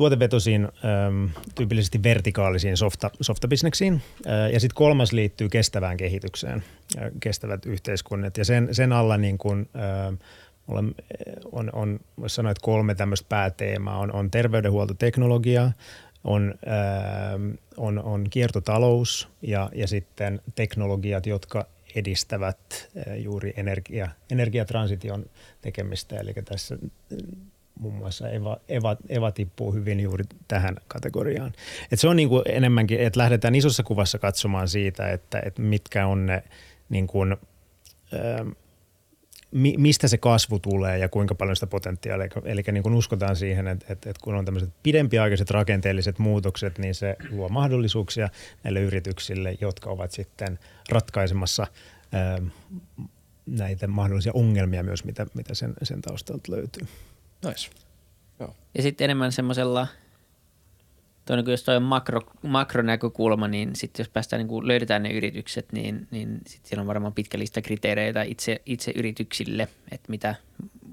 [0.00, 4.02] tuotevetoisiin, ähm, tyypillisesti vertikaalisiin softa, softabisneksiin.
[4.26, 6.62] Äh, ja sitten kolmas liittyy kestävään kehitykseen,
[6.98, 8.36] äh, kestävät yhteiskunnat.
[8.36, 10.18] Ja sen, sen alla niin kun, äh,
[10.68, 10.94] on,
[11.52, 13.98] on, on voisi sanoa, että kolme tämmöistä pääteemaa.
[13.98, 15.72] On, on terveydenhuoltoteknologia,
[16.24, 22.58] on, äh, on, on kiertotalous ja, ja sitten teknologiat, jotka edistävät
[22.96, 25.26] äh, juuri energia, energiatransition
[25.60, 26.16] tekemistä.
[26.16, 26.78] Eli tässä
[27.80, 31.52] muun muassa Eva, Eva, Eva tippuu hyvin juuri tähän kategoriaan.
[31.92, 36.06] Et se on niin kuin enemmänkin, että lähdetään isossa kuvassa katsomaan siitä, että, että mitkä
[36.06, 36.42] on ne
[36.88, 37.36] niin kuin,
[38.14, 38.48] ähm,
[39.50, 42.28] mi, mistä se kasvu tulee ja kuinka paljon sitä potentiaalia.
[42.44, 46.94] Eli, niin kuin uskotaan siihen, että, että, että kun on tämmöiset pidempiaikaiset rakenteelliset muutokset, niin
[46.94, 48.28] se luo mahdollisuuksia
[48.64, 51.66] näille yrityksille, jotka ovat sitten ratkaisemassa
[52.14, 52.46] ähm,
[53.46, 56.86] näitä mahdollisia ongelmia myös, mitä, mitä sen, sen taustalta löytyy.
[57.46, 57.70] Nice.
[58.40, 58.54] Joo.
[58.74, 59.86] Ja sitten enemmän semmoisella,
[61.24, 65.10] toinen kun jos toi on makro, makronäkökulma, niin sitten jos päästään niin kuin löydetään ne
[65.10, 70.34] yritykset, niin, niin sitten siellä on varmaan pitkä lista kriteereitä itse, itse yrityksille, että mitä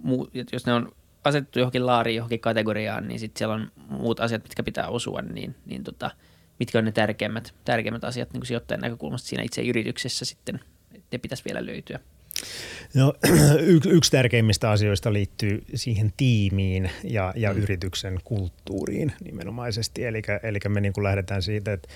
[0.03, 0.91] muu, jos ne on
[1.23, 5.55] asetettu johonkin laariin, johonkin kategoriaan, niin sitten siellä on muut asiat, mitkä pitää osua, niin,
[5.65, 6.11] niin tota,
[6.59, 10.59] mitkä on ne tärkeimmät, tärkeimmät asiat niin kuin sijoittajan näkökulmasta siinä itse yrityksessä sitten,
[11.11, 11.99] ne pitäisi vielä löytyä.
[12.93, 13.13] No,
[13.85, 17.59] yksi, tärkeimmistä asioista liittyy siihen tiimiin ja, ja mm.
[17.59, 20.05] yrityksen kulttuuriin nimenomaisesti.
[20.05, 21.89] Eli, eli me niin kuin lähdetään siitä, että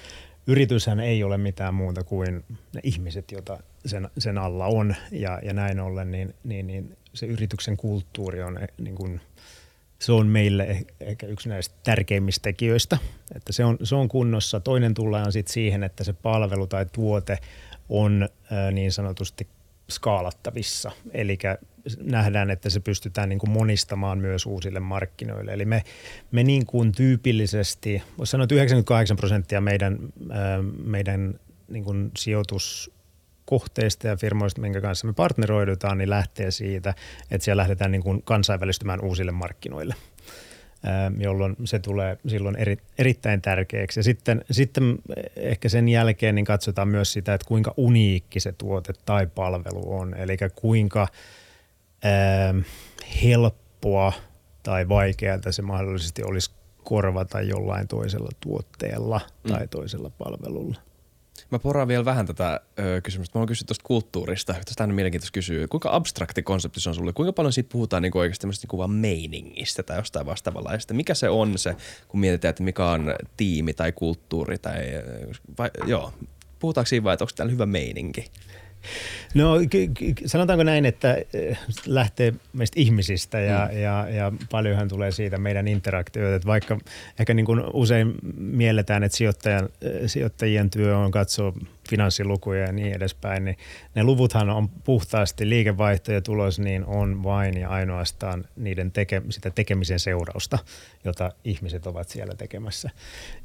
[0.47, 2.43] yrityshän ei ole mitään muuta kuin
[2.75, 4.95] ne ihmiset, joita sen, sen alla on.
[5.11, 9.21] Ja, ja näin ollen niin, niin, niin se yrityksen kulttuuri on eh, niin kuin,
[9.99, 12.97] se on meille eh, ehkä yksi näistä tärkeimmistä tekijöistä,
[13.35, 14.59] että se on, se on kunnossa.
[14.59, 17.37] Toinen tullaan sitten siihen, että se palvelu tai tuote
[17.89, 19.47] on ää, niin sanotusti
[19.91, 20.91] skaalattavissa.
[21.11, 21.37] Eli
[21.99, 25.53] nähdään, että se pystytään niin kuin monistamaan myös uusille markkinoille.
[25.53, 25.83] Eli me,
[26.31, 29.97] me niin kuin tyypillisesti, voisi sanoa, että 98 prosenttia meidän,
[30.83, 36.93] meidän niin kuin sijoituskohteista ja firmoista, minkä kanssa me partneroidutaan, niin lähtee siitä,
[37.31, 39.95] että siellä lähdetään niin kuin kansainvälistymään uusille markkinoille–
[41.19, 43.99] jolloin se tulee silloin eri, erittäin tärkeäksi.
[43.99, 44.99] Ja sitten, sitten
[45.35, 50.13] ehkä sen jälkeen niin katsotaan myös sitä, että kuinka uniikki se tuote tai palvelu on,
[50.13, 51.07] eli kuinka
[52.03, 52.53] ää,
[53.23, 54.13] helppoa
[54.63, 56.51] tai vaikealta se mahdollisesti olisi
[56.83, 59.51] korvata jollain toisella tuotteella mm.
[59.53, 60.90] tai toisella palvelulla.
[61.51, 63.39] Mä poraan vielä vähän tätä ö, kysymystä.
[63.39, 64.53] Mä oon kysynyt tuosta kulttuurista.
[64.65, 65.67] Tästä on mielenkiintoista kysyä.
[65.67, 67.13] Kuinka abstrakti konsepti se on sulle?
[67.13, 70.93] Kuinka paljon siitä puhutaan niin oikeasti tämmöistä niin vaan meiningistä tai jostain vastaavanlaista?
[70.93, 71.75] Mikä se on se,
[72.07, 74.81] kun mietitään, että mikä on tiimi tai kulttuuri tai
[75.57, 76.13] vai, joo.
[76.59, 78.25] Puhutaanko siinä vai, että onko täällä hyvä meininki?
[79.33, 79.55] No
[80.25, 83.79] sanotaanko näin, että eh, lähtee meistä ihmisistä ja, mm.
[83.79, 86.35] ja, ja paljonhan tulee siitä meidän interaktioita.
[86.35, 86.77] Että vaikka
[87.19, 91.53] ehkä niin kuin usein mielletään, että sijoittajan, eh, sijoittajien työ on katsoa
[91.91, 93.57] finanssilukuja ja niin edespäin, niin
[93.95, 99.49] ne luvuthan on puhtaasti liikevaihto ja tulos, niin on vain ja ainoastaan niiden teke, sitä
[99.49, 100.59] tekemisen seurausta,
[101.05, 102.89] jota ihmiset ovat siellä tekemässä.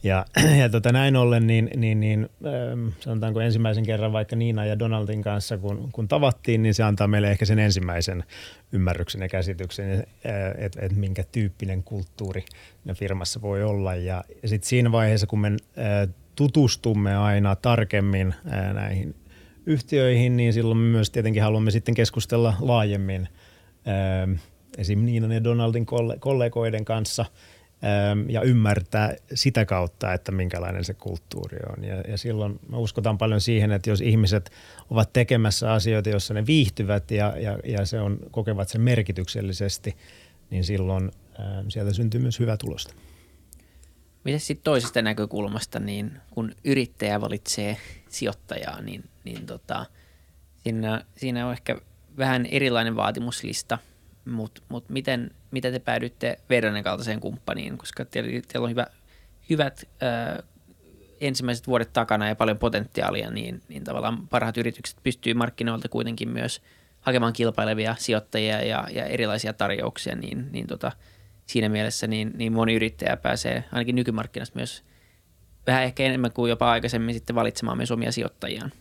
[0.02, 0.24] Ja,
[0.60, 5.22] ja tota, näin ollen, niin, niin, niin ähm, sanotaanko ensimmäisen kerran vaikka Niina ja Donaldin
[5.22, 8.24] kanssa, kun, kun tavattiin, niin se antaa meille ehkä sen ensimmäisen
[8.72, 12.44] ymmärryksen ja käsityksen, että äh, et, et minkä tyyppinen kulttuuri
[12.94, 13.94] firmassa voi olla.
[13.94, 18.34] Ja, ja sitten siinä vaiheessa, kun me äh, tutustumme aina tarkemmin
[18.72, 19.14] näihin
[19.66, 23.28] yhtiöihin, niin silloin me myös tietenkin haluamme sitten keskustella laajemmin
[24.78, 25.04] esim.
[25.04, 25.86] Niinan ja Donaldin
[26.20, 27.24] kollegoiden kanssa
[28.28, 31.84] ja ymmärtää sitä kautta, että minkälainen se kulttuuri on.
[31.84, 34.50] Ja, ja silloin me uskotaan paljon siihen, että jos ihmiset
[34.90, 39.96] ovat tekemässä asioita, joissa ne viihtyvät ja, ja, ja se on, kokevat sen merkityksellisesti,
[40.50, 41.10] niin silloin
[41.68, 42.94] sieltä syntyy myös hyvä tulosta.
[44.26, 47.76] Miten sitten toisesta näkökulmasta, niin kun yrittäjä valitsee
[48.08, 49.86] sijoittajaa, niin, niin tota,
[50.62, 51.80] siinä, siinä on ehkä
[52.18, 53.78] vähän erilainen vaatimuslista,
[54.24, 58.86] mutta mut miten, miten te päädyitte Vedonen kaltaiseen kumppaniin, koska teillä, teillä on hyvä,
[59.50, 60.42] hyvät ö,
[61.20, 66.62] ensimmäiset vuodet takana ja paljon potentiaalia, niin, niin tavallaan parhaat yritykset pystyy markkinoilta kuitenkin myös
[67.00, 70.92] hakemaan kilpailevia sijoittajia ja, ja erilaisia tarjouksia, niin, niin tota,–
[71.46, 74.84] siinä mielessä niin, niin moni yrittäjä pääsee ainakin nykymarkkinasta myös
[75.66, 78.72] vähän ehkä enemmän kuin jopa aikaisemmin sitten valitsemaan myös omia sijoittajiaan.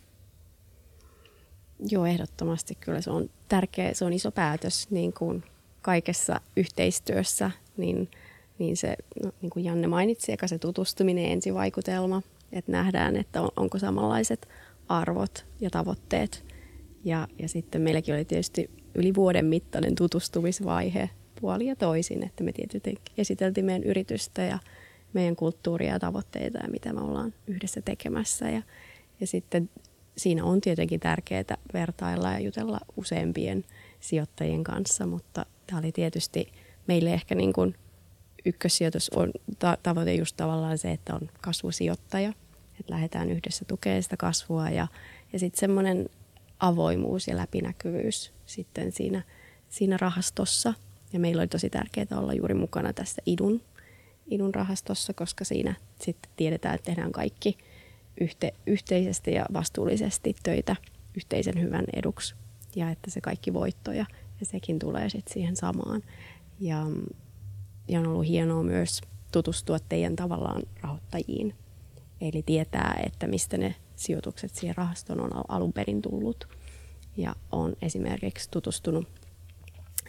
[1.90, 5.44] Joo, ehdottomasti kyllä se on tärkeä, se on iso päätös niin kuin
[5.82, 8.10] kaikessa yhteistyössä, niin,
[8.58, 13.48] niin se, no, niin kuin Janne mainitsi, eka se tutustuminen ensivaikutelma, että nähdään, että on,
[13.56, 14.48] onko samanlaiset
[14.88, 16.44] arvot ja tavoitteet.
[17.04, 22.52] Ja, ja sitten meilläkin oli tietysti yli vuoden mittainen tutustumisvaihe, puoli ja toisin, että me
[22.52, 24.58] tietysti esiteltiin meidän yritystä ja
[25.12, 28.50] meidän kulttuuria ja tavoitteita ja mitä me ollaan yhdessä tekemässä.
[28.50, 28.62] Ja,
[29.20, 29.70] ja sitten
[30.16, 33.64] siinä on tietenkin tärkeää vertailla ja jutella useampien
[34.00, 36.52] sijoittajien kanssa, mutta tämä oli tietysti
[36.86, 37.74] meille ehkä niin kuin
[38.44, 42.32] ykkössijoitus on ta- tavoite just tavallaan se, että on kasvusijoittaja,
[42.80, 44.86] että lähdetään yhdessä tukemaan sitä kasvua ja,
[45.32, 46.08] ja sitten semmoinen
[46.58, 49.22] avoimuus ja läpinäkyvyys sitten siinä,
[49.68, 50.74] siinä rahastossa.
[51.16, 53.60] Ja meillä oli tosi tärkeää olla juuri mukana tässä idun,
[54.26, 57.58] idun rahastossa, koska siinä sitten tiedetään, että tehdään kaikki
[58.20, 60.76] yhte, yhteisesti ja vastuullisesti töitä
[61.16, 62.34] yhteisen hyvän eduksi
[62.74, 64.06] ja että se kaikki voitto ja,
[64.40, 66.02] ja sekin tulee sitten siihen samaan.
[66.60, 66.86] Ja,
[67.88, 69.00] ja on ollut hienoa myös
[69.32, 71.54] tutustua teidän tavallaan rahoittajiin.
[72.20, 76.48] Eli tietää, että mistä ne sijoitukset siihen rahastoon on alun perin tullut.
[77.16, 79.25] Ja on esimerkiksi tutustunut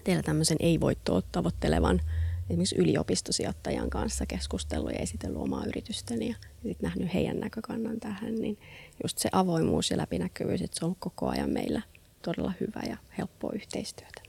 [0.07, 2.01] teillä tämmöisen ei-voittoa tavoittelevan
[2.49, 8.57] esimerkiksi yliopistosijoittajan kanssa keskustellut ja esitellyt omaa yritystäni ja sitten nähnyt heidän näkökannan tähän, niin
[9.03, 11.81] just se avoimuus ja läpinäkyvyys, että se on koko ajan meillä
[12.21, 14.21] todella hyvä ja helppoa yhteistyötä.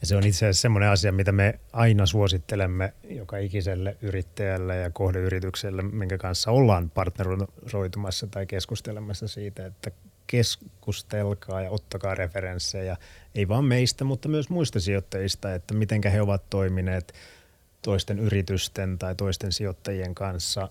[0.00, 4.90] Ja se on itse asiassa semmoinen asia, mitä me aina suosittelemme joka ikiselle yrittäjälle ja
[4.90, 9.90] kohdeyritykselle, minkä kanssa ollaan partneroitumassa tai keskustelemassa siitä, että
[10.26, 12.96] keskustelkaa ja ottakaa referenssejä,
[13.34, 17.14] ei vain meistä, mutta myös muista sijoittajista, että miten he ovat toimineet
[17.82, 20.70] toisten yritysten tai toisten sijoittajien kanssa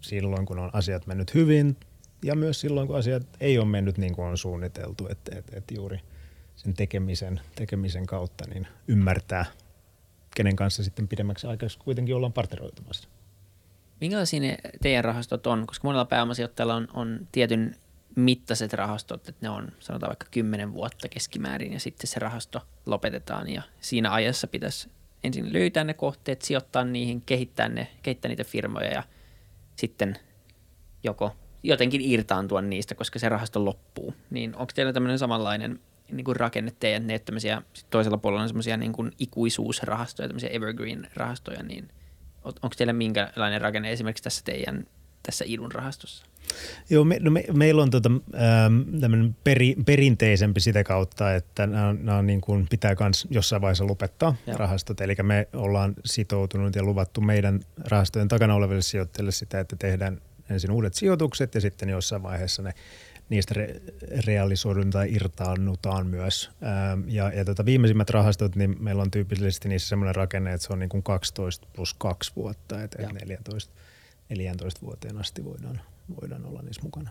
[0.00, 1.76] silloin, kun on asiat mennyt hyvin
[2.22, 5.74] ja myös silloin, kun asiat ei ole mennyt niin kuin on suunniteltu, että, että, että
[5.74, 6.00] juuri
[6.56, 9.44] sen tekemisen, tekemisen kautta niin ymmärtää,
[10.36, 13.08] kenen kanssa sitten pidemmäksi aikaa kuitenkin ollaan partneroitumassa.
[14.00, 15.66] Minkälaisia ne teidän rahastot on?
[15.66, 17.76] Koska monella pääomasijoittajalla on, on tietyn
[18.16, 23.48] mittaiset rahastot, että ne on sanotaan vaikka 10 vuotta keskimäärin ja sitten se rahasto lopetetaan
[23.48, 24.90] ja siinä ajassa pitäisi
[25.24, 29.02] ensin löytää ne kohteet, sijoittaa niihin, kehittää, ne, kehittää niitä firmoja ja
[29.76, 30.16] sitten
[31.02, 34.14] joko jotenkin irtaantua niistä, koska se rahasto loppuu.
[34.30, 35.80] Niin onko teillä tämmöinen samanlainen
[36.12, 41.62] niin kuin rakenne teidän, ne tämmöisiä, toisella puolella on semmoisia niin kuin ikuisuusrahastoja, tämmöisiä evergreen-rahastoja,
[41.62, 41.88] niin
[42.44, 44.86] onko teillä minkälainen rakenne esimerkiksi tässä teidän
[45.26, 46.26] tässä idun rahastossa?
[46.90, 52.18] Joo, me, no me, meillä on tota, ähm, peri, perinteisempi sitä kautta, että nämä, nämä
[52.18, 54.56] on niin kuin, pitää myös jossain vaiheessa lopettaa Joo.
[54.56, 55.00] rahastot.
[55.00, 60.70] Eli me ollaan sitoutunut ja luvattu meidän rahastojen takana oleville sijoittajille sitä, että tehdään ensin
[60.70, 62.74] uudet sijoitukset ja sitten jossain vaiheessa ne
[63.28, 63.80] niistä re,
[64.26, 66.50] realisoidun tai irtaannutaan myös.
[66.62, 70.72] Ähm, ja, ja tota viimeisimmät rahastot, niin meillä on tyypillisesti niissä semmoinen rakenne, että se
[70.72, 73.74] on niin kuin 12 plus 2 vuotta, että 14,
[74.28, 75.80] 14 vuoteen asti voidaan
[76.20, 77.10] voidaan olla niissä mukana.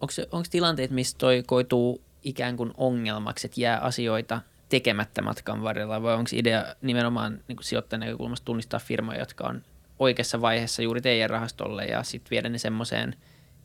[0.00, 6.14] Onko tilanteet, missä toi koituu ikään kuin ongelmaksi, että jää asioita tekemättä matkan varrella, vai
[6.14, 9.62] onko idea nimenomaan niin sijoittajan näkökulmasta tunnistaa firmoja, jotka on
[9.98, 13.16] oikeassa vaiheessa juuri teidän rahastolle ja sitten viedä ne semmoiseen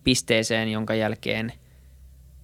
[0.03, 1.53] pisteeseen, jonka jälkeen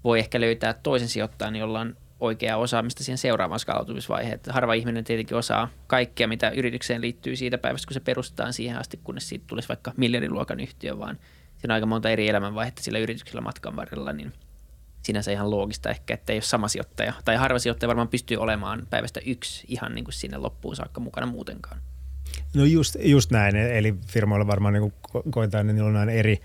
[0.03, 4.39] voi ehkä löytää toisen sijoittajan, jolla on oikeaa osaamista siihen seuraavaan skaalautumisvaiheen.
[4.49, 8.99] Harva ihminen tietenkin osaa kaikkea, mitä yritykseen liittyy siitä päivästä, kun se perustetaan siihen asti,
[9.03, 11.19] kunnes siitä tulisi vaikka miljardiluokan yhtiö, vaan–
[11.57, 14.33] siinä on aika monta eri elämänvaihetta sillä yrityksellä matkan varrella, niin
[15.01, 17.13] sinänsä ihan loogista ehkä, että ei ole sama sijoittaja.
[17.25, 21.27] Tai harva sijoittaja varmaan pystyy olemaan päivästä yksi ihan niin kuin sinne loppuun saakka mukana
[21.27, 21.81] muutenkaan.
[22.53, 24.93] No just, just näin, eli firmoilla varmaan niin
[25.31, 26.41] koetaan, että niillä on aina eri,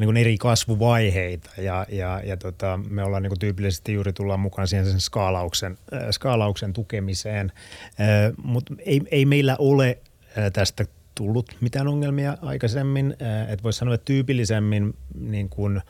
[0.00, 4.40] niin kuin eri kasvuvaiheita ja, ja, ja tota, me ollaan niin kuin tyypillisesti juuri tullaan
[4.40, 7.52] mukaan siihen sen skaalauksen, äh, skaalauksen tukemiseen,
[7.86, 9.98] äh, mutta ei, ei meillä ole
[10.38, 10.84] äh, tästä
[11.14, 13.16] tullut mitään ongelmia aikaisemmin.
[13.48, 15.80] Että voisi sanoa, että tyypillisemmin niin kun,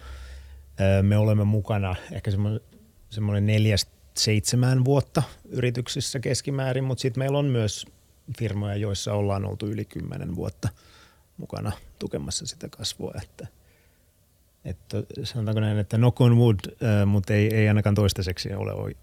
[1.03, 2.31] me olemme mukana ehkä
[3.11, 7.87] semmoinen neljästä seitsemään vuotta yrityksissä keskimäärin, mutta sitten meillä on myös
[8.39, 10.69] firmoja, joissa ollaan oltu yli kymmenen vuotta
[11.37, 13.15] mukana tukemassa sitä kasvua.
[13.23, 13.47] Että,
[14.65, 16.59] että sanotaanko näin, että knock on wood,
[17.07, 18.95] mutta ei, ei ainakaan toistaiseksi ole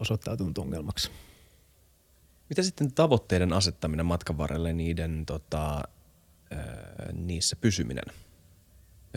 [0.00, 1.10] osoittautunut ongelmaksi.
[2.48, 5.82] Mitä sitten tavoitteiden asettaminen matkan varrelle, niiden tota,
[7.12, 8.04] niissä pysyminen?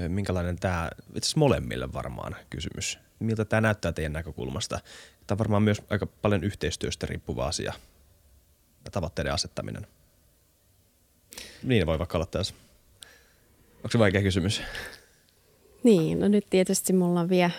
[0.07, 2.99] Minkälainen tämä, itse asiassa molemmille varmaan kysymys.
[3.19, 4.79] Miltä tämä näyttää teidän näkökulmasta?
[5.27, 7.73] Tämä on varmaan myös aika paljon yhteistyöstä riippuva asia,
[8.91, 9.87] tavoitteiden asettaminen.
[11.63, 12.53] Niin voi vaikka olla tässä.
[13.75, 14.61] Onko se vaikea kysymys?
[15.85, 17.51] Niin, no nyt tietysti mulla on vielä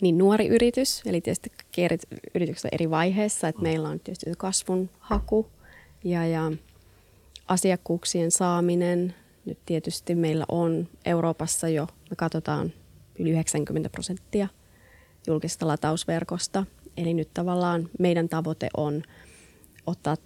[0.00, 1.98] niin nuori yritys, eli tietysti eri
[2.34, 5.46] yritykset eri vaiheessa, että meillä on tietysti kasvun haku
[6.04, 6.52] ja, ja
[7.48, 9.14] asiakkuuksien saaminen.
[9.44, 12.72] Nyt tietysti meillä on Euroopassa jo, me katsotaan
[13.18, 14.48] yli 90 prosenttia
[15.26, 16.66] julkista latausverkosta.
[16.96, 19.02] Eli nyt tavallaan meidän tavoite on
[19.86, 20.16] ottaa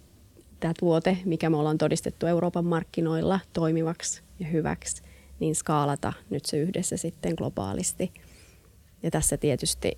[0.59, 5.08] tämä tuote, mikä me ollaan todistettu Euroopan markkinoilla toimivaksi ja hyväksi,
[5.39, 8.11] niin skaalata nyt se yhdessä sitten globaalisti.
[9.03, 9.97] Ja tässä tietysti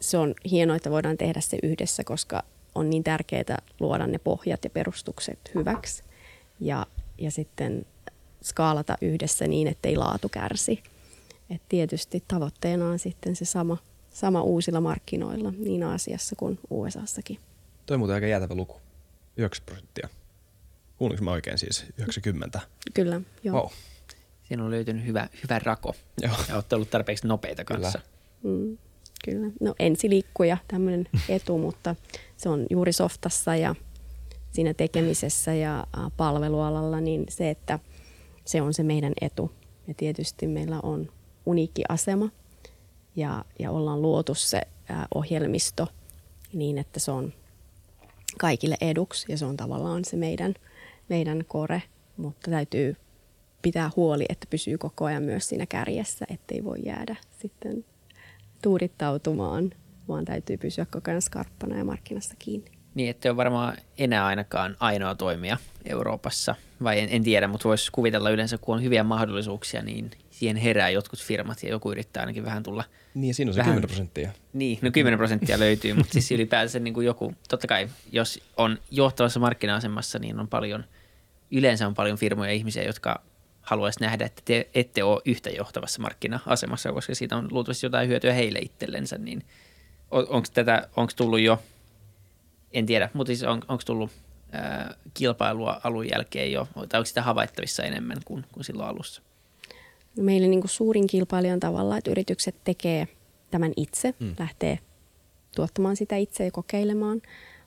[0.00, 2.42] se on hienoa, että voidaan tehdä se yhdessä, koska
[2.74, 6.02] on niin tärkeää luoda ne pohjat ja perustukset hyväksi
[6.60, 6.86] ja,
[7.18, 7.86] ja sitten
[8.42, 10.82] skaalata yhdessä niin, ettei laatu kärsi.
[11.50, 13.76] Et tietysti tavoitteena on sitten se sama,
[14.10, 17.38] sama uusilla markkinoilla niin Aasiassa kuin USAssakin.
[17.86, 18.80] Toi on muuten aika jäätävä luku.
[19.36, 20.08] 90 prosenttia.
[20.98, 21.84] Kuulinko mä oikein siis?
[21.98, 22.60] 90?
[22.94, 23.56] Kyllä, joo.
[23.56, 23.70] Wow.
[24.50, 26.34] Siinä on löytynyt hyvä, hyvä rako Joo.
[26.48, 27.80] ja olette ollut tarpeeksi nopeita Kyllä.
[27.80, 28.00] kanssa.
[28.42, 28.78] Mm,
[29.24, 29.46] kyllä.
[29.60, 31.96] No ensiliikkuja, tämmöinen etu, mutta
[32.36, 33.74] se on juuri softassa ja
[34.52, 35.86] siinä tekemisessä ja
[36.16, 37.78] palvelualalla, niin se, että
[38.44, 39.52] se on se meidän etu.
[39.88, 41.12] Ja tietysti meillä on
[41.46, 42.28] uniikki asema
[43.16, 44.60] ja, ja ollaan luotu se
[45.14, 45.88] ohjelmisto
[46.52, 47.32] niin, että se on
[48.38, 50.54] kaikille eduksi ja se on tavallaan se meidän,
[51.08, 51.82] meidän kore,
[52.16, 52.96] mutta täytyy
[53.62, 57.84] pitää huoli, että pysyy koko ajan myös siinä kärjessä, ettei voi jäädä sitten
[58.62, 59.70] tuurittautumaan,
[60.08, 62.70] vaan täytyy pysyä koko ajan skarppana ja markkinassa kiinni.
[62.94, 67.92] Niin, että on varmaan enää ainakaan ainoa toimija Euroopassa, vai en, en tiedä, mutta voisi
[67.92, 72.44] kuvitella yleensä, kun on hyviä mahdollisuuksia, niin siihen herää jotkut firmat ja joku yrittää ainakin
[72.44, 72.84] vähän tulla
[73.14, 73.72] Niin, siinä on se Vähän.
[73.72, 74.32] 10 prosenttia.
[74.52, 78.78] Niin, no 10 prosenttia löytyy, mutta siis ylipäänsä niin kuin joku, totta kai jos on
[78.90, 80.84] johtavassa markkina-asemassa, niin on paljon,
[81.50, 83.22] yleensä on paljon firmoja ja ihmisiä, jotka
[83.70, 88.32] haluaisi nähdä, että te ette ole yhtä johtavassa markkina-asemassa, koska siitä on luultavasti jotain hyötyä
[88.32, 89.42] heille itsellensä, niin
[90.10, 91.62] onko tätä, onko tullut jo,
[92.72, 94.10] en tiedä, mutta siis on, onko tullut
[94.52, 99.22] ää, kilpailua alun jälkeen jo, tai onko sitä havaittavissa enemmän kuin, kuin silloin alussa?
[100.16, 103.08] No meillä niin kuin suurin kilpailija on tavallaan, että yritykset tekee
[103.50, 104.34] tämän itse, mm.
[104.38, 104.78] lähtee
[105.56, 107.22] tuottamaan sitä itse ja kokeilemaan,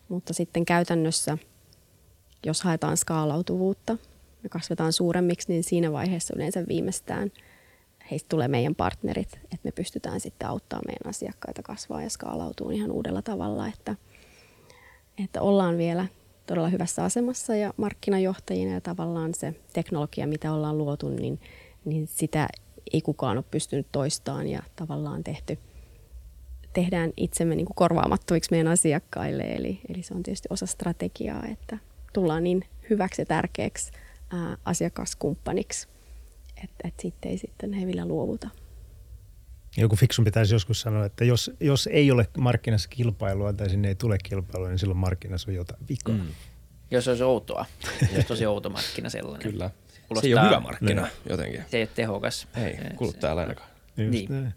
[0.09, 1.37] mutta sitten käytännössä,
[2.45, 3.97] jos haetaan skaalautuvuutta
[4.43, 7.31] ja kasvetaan suuremmiksi, niin siinä vaiheessa yleensä viimeistään
[8.11, 12.91] heistä tulee meidän partnerit, että me pystytään sitten auttamaan meidän asiakkaita kasvaa ja skaalautuu ihan
[12.91, 13.95] uudella tavalla, että,
[15.23, 16.05] että ollaan vielä
[16.45, 21.39] todella hyvässä asemassa ja markkinajohtajina ja tavallaan se teknologia, mitä ollaan luotu, niin,
[21.85, 22.47] niin sitä
[22.93, 25.57] ei kukaan ole pystynyt toistamaan ja tavallaan tehty,
[26.73, 29.43] tehdään itsemme niin kuin korvaamattomiksi meidän asiakkaille.
[29.43, 31.77] Eli, eli se on tietysti osa strategiaa, että
[32.13, 33.91] tullaan niin hyväksi ja tärkeäksi
[34.33, 35.87] ää, asiakaskumppaniksi,
[36.63, 38.49] että, että sitten ei sitten hevillä luovuta.
[39.77, 43.95] Joku fiksun pitäisi joskus sanoa, että jos, jos ei ole markkinassa kilpailua tai sinne ei
[43.95, 46.15] tule kilpailua, niin silloin markkinassa on jotain vikaa.
[46.15, 46.27] Mm.
[46.91, 47.65] Jos olisi outoa,
[48.15, 49.51] jos tosi outo markkina sellainen.
[49.51, 49.69] Kyllä.
[50.07, 51.63] Kuulostaa- Se ei ole hyvä markkina jotenkin.
[51.71, 52.47] Se ei ole tehokas.
[52.55, 53.69] Ei, Se- kuluttajalle ainakaan.
[53.97, 54.31] Just Niin.
[54.31, 54.53] niin.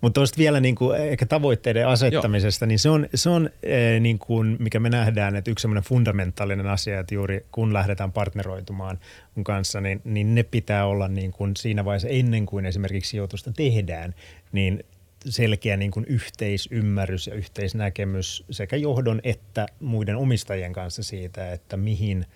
[0.00, 4.18] Mutta tuosta vielä niin kuin, ehkä tavoitteiden asettamisesta, niin se on, se on eh, niin
[4.18, 8.98] kuin, mikä me nähdään, että yksi semmoinen fundamentaalinen asia, että juuri kun lähdetään partneroitumaan
[9.34, 13.52] mun kanssa, niin, niin ne pitää olla niin kuin siinä vaiheessa ennen kuin esimerkiksi sijoitusta
[13.52, 14.14] tehdään,
[14.52, 14.84] niin
[15.28, 22.26] selkeä niin kuin yhteisymmärrys ja yhteisnäkemys sekä johdon että muiden omistajien kanssa siitä, että mihin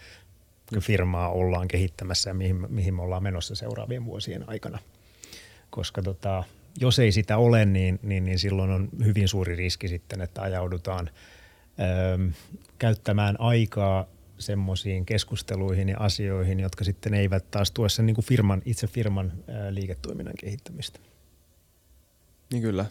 [0.81, 4.79] firmaa ollaan kehittämässä ja mihin, mihin me ollaan menossa seuraavien vuosien aikana.
[5.71, 6.45] Koska tota,
[6.81, 11.11] jos ei sitä ole, niin, niin, niin silloin on hyvin suuri riski sitten, että ajaudutaan
[11.11, 12.33] ö,
[12.79, 14.07] käyttämään aikaa
[14.39, 19.33] semmoisiin keskusteluihin ja asioihin, jotka sitten eivät taas tue sen niin kuin firman, itse firman
[19.49, 20.99] ö, liiketoiminnan kehittämistä.
[22.53, 22.85] Niin kyllä.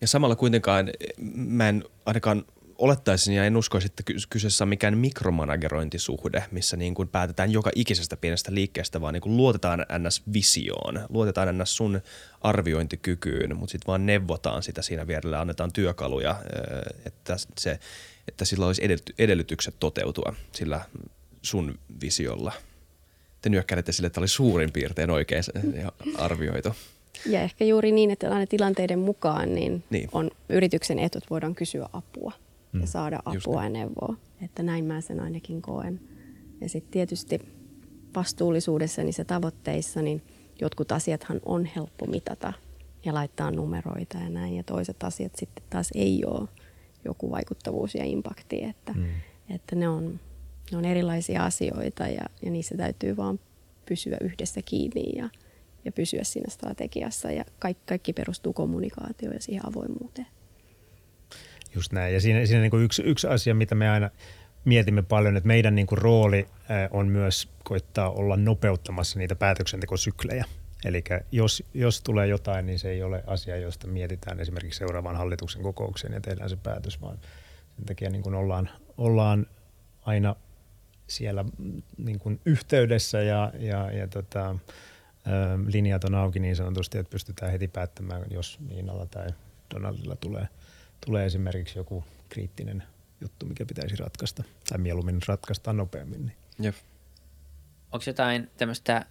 [0.00, 0.90] Ja samalla kuitenkaan
[1.34, 2.44] mä en ainakaan
[2.78, 7.70] olettaisin ja en uskoisi, että ky- kyseessä on mikään mikromanagerointisuhde, missä niin kuin päätetään joka
[7.74, 12.00] ikisestä pienestä liikkeestä, vaan niin kuin luotetaan NS-visioon, luotetaan NS sun
[12.40, 17.78] arviointikykyyn, mutta sitten vaan neuvotaan sitä siinä vierellä, annetaan työkaluja, eh, että, se,
[18.28, 20.80] että sillä olisi edellyty- edellytykset toteutua sillä
[21.42, 22.52] sun visiolla.
[23.42, 25.42] Te nyökkäilette sille, että oli suurin piirtein oikein
[26.18, 26.74] arvioitu.
[27.26, 30.08] Ja ehkä juuri niin, että aina tilanteiden mukaan niin Niin.
[30.12, 32.32] on yrityksen etu, että voidaan kysyä apua
[32.72, 32.80] Mm.
[32.80, 34.16] ja saada apua ja neuvoa.
[34.42, 36.00] Että näin mä sen ainakin koen.
[36.60, 37.38] Ja sitten tietysti
[38.16, 40.22] vastuullisuudessa niissä tavoitteissa, niin
[40.60, 42.52] jotkut asiathan on helppo mitata
[43.04, 44.56] ja laittaa numeroita ja näin.
[44.56, 46.48] Ja toiset asiat sitten taas ei ole
[47.04, 49.04] joku vaikuttavuus ja impakti, että, Mm.
[49.54, 50.20] että ne, on,
[50.72, 53.40] ne on erilaisia asioita ja, ja niissä täytyy vaan
[53.88, 55.28] pysyä yhdessä kiinni ja,
[55.84, 57.30] ja pysyä siinä strategiassa.
[57.30, 60.26] Ja kaikki, kaikki perustuu kommunikaatioon ja siihen avoimuuteen.
[61.74, 62.14] Just näin.
[62.14, 64.10] Ja siinä, siinä niin kuin yksi, yksi asia, mitä me aina
[64.64, 66.46] mietimme paljon, että meidän niin kuin rooli
[66.90, 70.44] on myös koittaa olla nopeuttamassa niitä päätöksentekosyklejä.
[70.84, 75.62] Eli jos, jos tulee jotain, niin se ei ole asia, josta mietitään esimerkiksi seuraavan hallituksen
[75.62, 77.18] kokoukseen ja tehdään se päätös, vaan
[77.76, 79.46] sen takia niin kuin ollaan, ollaan
[80.02, 80.36] aina
[81.06, 84.56] siellä mm, niin kuin yhteydessä ja, ja, ja tota,
[85.66, 89.28] linjat on auki niin sanotusti, että pystytään heti päättämään, jos Niinalla tai
[89.74, 90.48] Donaldilla tulee,
[91.06, 92.82] tulee esimerkiksi joku kriittinen
[93.20, 96.26] juttu, mikä pitäisi ratkaista, tai mieluummin ratkaista nopeammin.
[96.26, 96.36] Niin.
[96.58, 96.74] Jep.
[97.92, 99.06] Onko jotain tämmöistä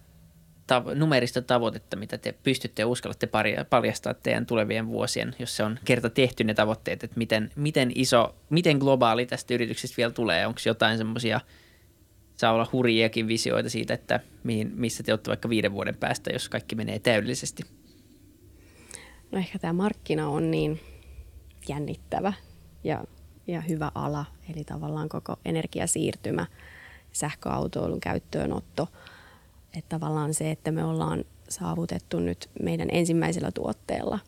[0.72, 3.28] tav- numerista tavoitetta, mitä te pystytte ja uskallatte
[3.70, 8.36] paljastaa teidän tulevien vuosien, jos se on kerta tehty ne tavoitteet, että miten, miten iso,
[8.50, 10.46] miten globaali tästä yrityksestä vielä tulee?
[10.46, 11.40] Onko jotain semmoisia,
[12.34, 16.48] saa olla hurjiakin visioita siitä, että mihin, missä te olette vaikka viiden vuoden päästä, jos
[16.48, 17.62] kaikki menee täydellisesti?
[19.32, 20.80] No ehkä tämä markkina on niin
[21.68, 22.32] jännittävä
[22.84, 23.04] ja,
[23.46, 26.46] ja hyvä ala, eli tavallaan koko energiasiirtymä,
[27.12, 28.88] sähköautoilun käyttöönotto–
[29.74, 34.18] että tavallaan se, että me ollaan saavutettu nyt meidän ensimmäisellä tuotteella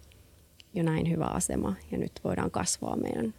[0.74, 3.34] jo näin hyvä asema ja nyt voidaan kasvaa meidän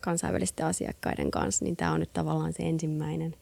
[0.00, 3.36] kansainvälisten asiakkaiden kanssa, niin tämä on nyt tavallaan se ensimmäinen,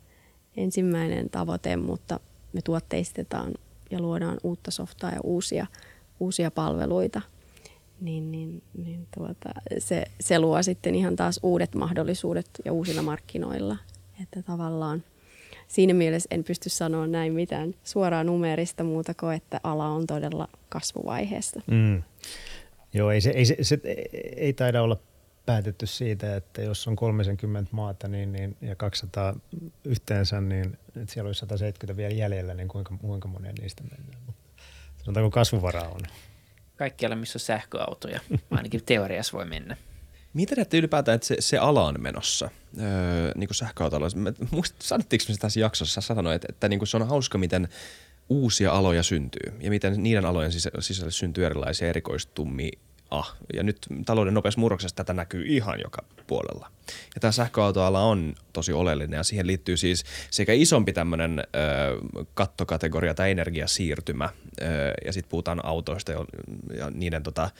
[0.57, 2.21] ensimmäinen tavoite, mutta
[2.53, 3.55] me tuotteistetaan
[3.91, 5.67] ja luodaan uutta softaa ja uusia,
[6.21, 7.23] uusia palveluita,
[8.01, 13.77] niin, niin, niin tuota, se, se luo sitten ihan taas uudet mahdollisuudet ja uusilla markkinoilla,
[14.23, 15.05] että tavallaan–
[15.69, 20.49] siinä mielessä en pysty sanoa näin mitään suoraa numerista muuta kuin, että ala on todella
[20.69, 21.61] kasvuvaiheessa.
[21.67, 22.03] Mm.
[22.93, 23.79] Joo, ei, se, ei, se, se,
[24.37, 24.97] ei taida olla
[25.47, 29.35] päätetty siitä, että jos on 30 maata niin, niin, ja 200
[29.85, 34.23] yhteensä, niin että siellä olisi 170 vielä jäljellä, niin kuinka, kuinka monen niistä mennään.
[35.05, 36.01] Sanotaanko kasvuvara on?
[36.77, 38.21] Kaikkialla, missä on sähköautoja.
[38.51, 39.77] Ainakin teoriassa voi mennä.
[40.35, 42.51] Miten näette ylipäätään, että se, se ala on menossa
[42.81, 44.09] öö, niin kuin sähköautoilla?
[44.79, 47.69] Sanottiinko me tässä jaksossa, sä sanoit, että, että niin kuin se on hauska, miten
[48.29, 52.79] uusia aloja syntyy ja miten niiden alojen sisällä syntyy erilaisia erikoistumia.
[53.11, 56.71] Ah, ja nyt talouden nopeassa murroksessa tätä näkyy ihan joka puolella.
[57.15, 61.45] Ja tämä sähköautoala on tosi oleellinen ja siihen liittyy siis sekä isompi tämmöinen
[62.35, 64.29] kattokategoria tai energiasiirtymä
[64.61, 64.65] ö,
[65.05, 66.25] ja sitten puhutaan autoista ja,
[66.79, 67.51] ja niiden tota,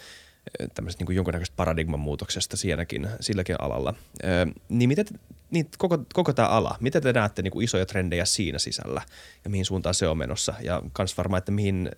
[0.75, 3.95] tämmöisestä niin jonkunnäköistä paradigman muutoksesta sielläkin, silläkin alalla.
[4.25, 4.27] Ö,
[4.69, 5.07] niin miten,
[5.51, 9.03] niin koko, koko tämä ala, miten te näette niin kuin isoja trendejä siinä sisällä
[9.45, 10.55] ja mihin suuntaan se on menossa?
[10.61, 11.91] Ja kans varmaan, että mihin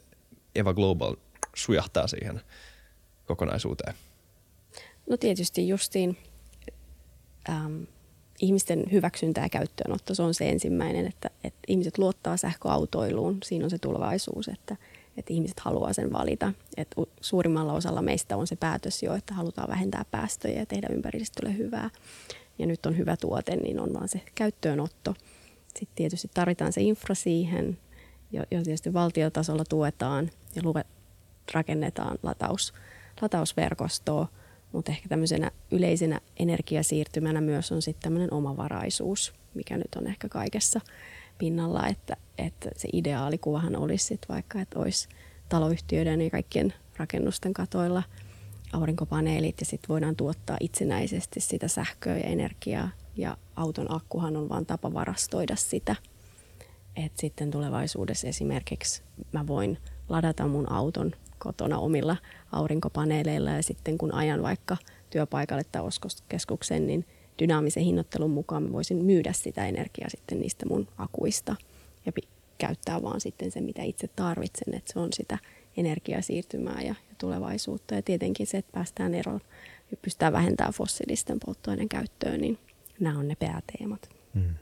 [0.54, 1.16] Eva Global
[1.54, 2.40] sujahtaa siihen
[3.28, 3.94] kokonaisuuteen?
[5.10, 6.16] No tietysti justiin
[7.48, 7.82] ähm,
[8.40, 13.70] ihmisten hyväksyntä ja käyttöönotto, se on se ensimmäinen, että, että ihmiset luottaa sähköautoiluun, siinä on
[13.70, 14.76] se tulevaisuus, että–
[15.18, 16.52] että ihmiset haluaa sen valita.
[16.76, 21.56] Et suurimmalla osalla meistä on se päätös jo, että halutaan vähentää päästöjä ja tehdä ympäristölle
[21.56, 21.90] hyvää.
[22.58, 25.14] Ja nyt on hyvä tuote, niin on vaan se käyttöönotto.
[25.66, 27.78] Sitten tietysti tarvitaan se infra siihen,
[28.32, 30.86] jo tietysti valtiotasolla tuetaan ja luvet,
[31.54, 32.72] rakennetaan lataus,
[33.22, 34.28] latausverkostoa,
[34.72, 40.80] mutta ehkä tämmöisenä yleisenä energiasiirtymänä myös on sitten tämmöinen omavaraisuus, mikä nyt on ehkä kaikessa
[41.38, 45.08] pinnalla, että, että se ideaalikuvahan olisi sit vaikka, että olisi
[45.48, 48.02] taloyhtiöiden ja kaikkien rakennusten katoilla
[48.72, 54.66] aurinkopaneelit ja sitten voidaan tuottaa itsenäisesti sitä sähköä ja energiaa ja auton akkuhan on vain
[54.66, 55.96] tapa varastoida sitä.
[56.96, 59.02] Et sitten tulevaisuudessa esimerkiksi
[59.32, 62.16] mä voin ladata mun auton kotona omilla
[62.52, 64.76] aurinkopaneeleilla ja sitten kun ajan vaikka
[65.10, 67.04] työpaikalle tai ostoskeskukseen, niin–
[67.38, 71.56] dynaamisen hinnoittelun mukaan mä voisin myydä sitä energiaa sitten niistä mun akuista
[72.06, 72.12] ja
[72.58, 75.38] käyttää vaan sitten se, mitä itse tarvitsen, että se on sitä
[75.76, 77.94] energiasiirtymää ja, ja tulevaisuutta.
[77.94, 79.40] Ja tietenkin se, että päästään eroon
[79.90, 82.58] ja pystytään vähentämään fossiilisten polttoaineen käyttöön, niin
[83.00, 84.10] nämä on ne pääteemat.
[84.34, 84.54] Hmm.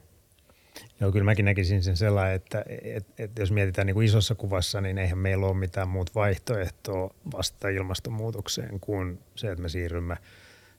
[0.99, 4.81] Joo, kyllä mäkin näkisin sen sellainen, että, että, että jos mietitään niin kuin isossa kuvassa,
[4.81, 10.17] niin eihän meillä ole mitään muut vaihtoehtoa vastata ilmastonmuutokseen kuin se, että me siirrymme–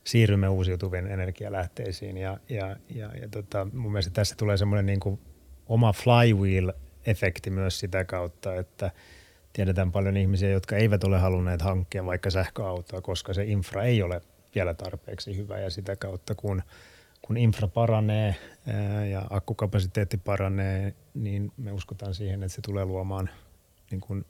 [0.09, 2.17] siirrymme uusiutuvien energialähteisiin.
[2.17, 5.21] Ja, ja, ja, ja tota, mun mielestä tässä tulee semmoinen niin kuin
[5.67, 8.91] oma flywheel-efekti myös sitä kautta, että
[9.53, 14.21] tiedetään paljon ihmisiä, jotka eivät ole halunneet hankkia vaikka sähköautoa, koska se infra ei ole
[14.55, 16.63] vielä tarpeeksi hyvä ja sitä kautta kun,
[17.23, 18.37] kun infra paranee
[19.11, 23.31] ja akkukapasiteetti paranee, niin me uskotaan siihen, että se tulee luomaan
[23.91, 24.25] niin kuin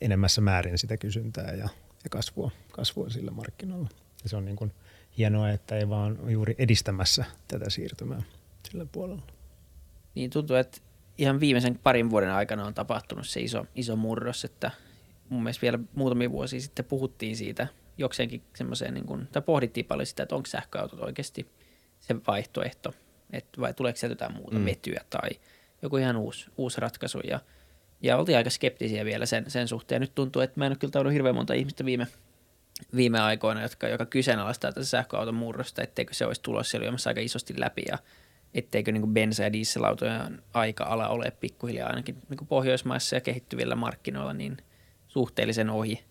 [0.00, 1.68] enemmässä määrin sitä kysyntää ja,
[2.04, 3.88] ja kasvua, kasvua sillä markkinoilla.
[4.22, 4.72] Ja se on niin kuin–
[5.18, 8.22] hienoa, että ei vaan juuri edistämässä tätä siirtymää
[8.70, 9.22] sillä puolella.
[10.14, 10.80] Niin tuntuu, että
[11.18, 14.70] ihan viimeisen parin vuoden aikana on tapahtunut se iso, iso murros, että
[15.28, 17.66] mun mielestä vielä muutamia vuosia sitten puhuttiin siitä
[17.98, 21.46] jokseenkin semmoiseen, niin kuin, tai pohdittiin paljon sitä, että onko sähköautot oikeasti
[22.06, 22.94] se vaihtoehto,
[23.32, 24.64] että vai tuleeko sieltä jotain muuta mm.
[24.64, 25.30] vetyä tai
[25.82, 27.40] joku ihan uusi, uusi ratkaisu ja,
[28.02, 30.00] ja oltiin aika skeptisiä vielä sen, sen suhteen.
[30.00, 32.06] Nyt tuntuu, että mä en ole kyllä tavannut hirveän monta ihmistä viime
[32.96, 37.54] viime aikoina, jotka, joka kyseenalaistaa tätä sähköauton murrosta, etteikö se olisi tulossa lyömässä aika isosti
[37.60, 37.98] läpi ja,
[38.54, 44.32] etteikö niin bensa- ja dieselautojen aika ala ole pikkuhiljaa ainakin niin Pohjoismaissa ja kehittyvillä markkinoilla
[44.32, 44.56] niin
[45.08, 46.04] suhteellisen ohi.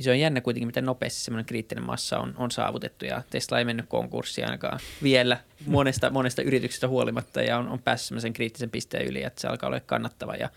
[0.00, 3.64] Se on jännä kuitenkin, miten nopeasti semmoinen kriittinen massa on, on saavutettu ja Tesla ei
[3.64, 9.06] mennyt konkurssiin ainakaan vielä monesta, monesta yrityksestä huolimatta ja on, on päässyt semmoisen kriittisen pisteen
[9.06, 10.50] yli, että se alkaa olla kannattava ja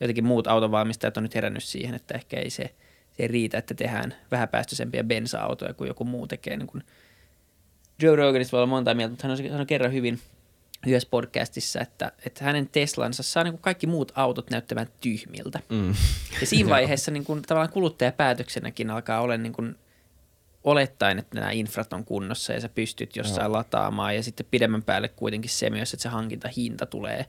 [0.00, 2.74] jotenkin muut autonvalmistajat on nyt herännyt siihen, että ehkä ei se,
[3.16, 6.56] se ei riitä, että tehdään vähäpäästöisempiä bensa-autoja kuin joku muu tekee.
[6.56, 6.84] Niin kuin
[8.02, 10.20] Joe Roganista voi olla monta mieltä, mutta hän on, hän on kerran hyvin
[10.86, 15.60] yhdessä podcastissa, että, että hänen Teslansa saa niin kuin kaikki muut autot näyttämään tyhmiltä.
[15.68, 15.94] Mm.
[16.40, 19.76] Ja siinä vaiheessa niin kuin, tavallaan kuluttajapäätöksenäkin alkaa olla niin kuin,
[20.64, 23.52] olettaen, että nämä infrat on kunnossa ja sä pystyt jossain Joo.
[23.52, 27.26] lataamaan ja sitten pidemmän päälle kuitenkin se myös, että se hankintahinta tulee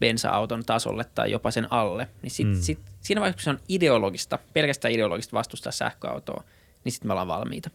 [0.00, 2.08] bensa-auton tasolle tai jopa sen alle.
[2.22, 2.60] Niin sit, mm.
[2.60, 6.44] sit, siinä vaiheessa, kun se on ideologista, pelkästään ideologista vastustaa sähköautoa,
[6.84, 7.70] niin sitten me ollaan valmiita.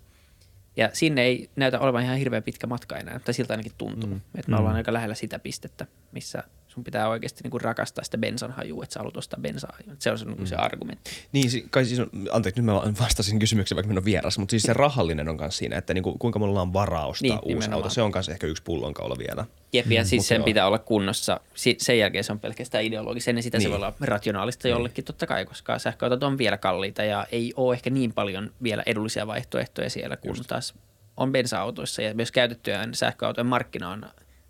[0.77, 4.09] Ja sinne ei näytä olevan ihan hirveän pitkä matka enää, tai siltä ainakin tuntuu.
[4.09, 4.21] Mm.
[4.35, 4.59] Että me mm.
[4.59, 6.43] ollaan aika lähellä sitä pistettä, missä
[6.77, 9.77] sun pitää oikeasti niin kuin rakastaa sitä bensan hajua, että sä haluat ostaa bensaa.
[9.99, 10.45] Se on se, mm.
[10.45, 11.11] se argumentti.
[11.31, 14.63] Niin, kai siis on, anteeksi, nyt mä vastasin kysymykseen, vaikka minä on vieras, mutta siis
[14.63, 17.47] se rahallinen on myös siinä, että niin kuin, kuinka me ollaan varaa ostaa niin, uusi
[17.47, 17.73] nimenomaan.
[17.73, 17.89] auto.
[17.89, 19.45] Se on myös ehkä yksi pullonkaula vielä.
[19.73, 20.45] Jep, ja mm, siis sen joo.
[20.45, 21.39] pitää olla kunnossa.
[21.77, 23.31] Sen jälkeen se on pelkästään ideologista.
[23.31, 23.63] Ennen sitä niin.
[23.63, 24.73] se voi olla rationaalista niin.
[24.73, 28.83] jollekin totta kai, koska sähköautot on vielä kalliita ja ei ole ehkä niin paljon vielä
[28.85, 30.47] edullisia vaihtoehtoja siellä, kun Just.
[30.47, 30.73] taas
[31.17, 34.05] on bensa-autoissa ja myös käytettyjen sähköautojen markkina on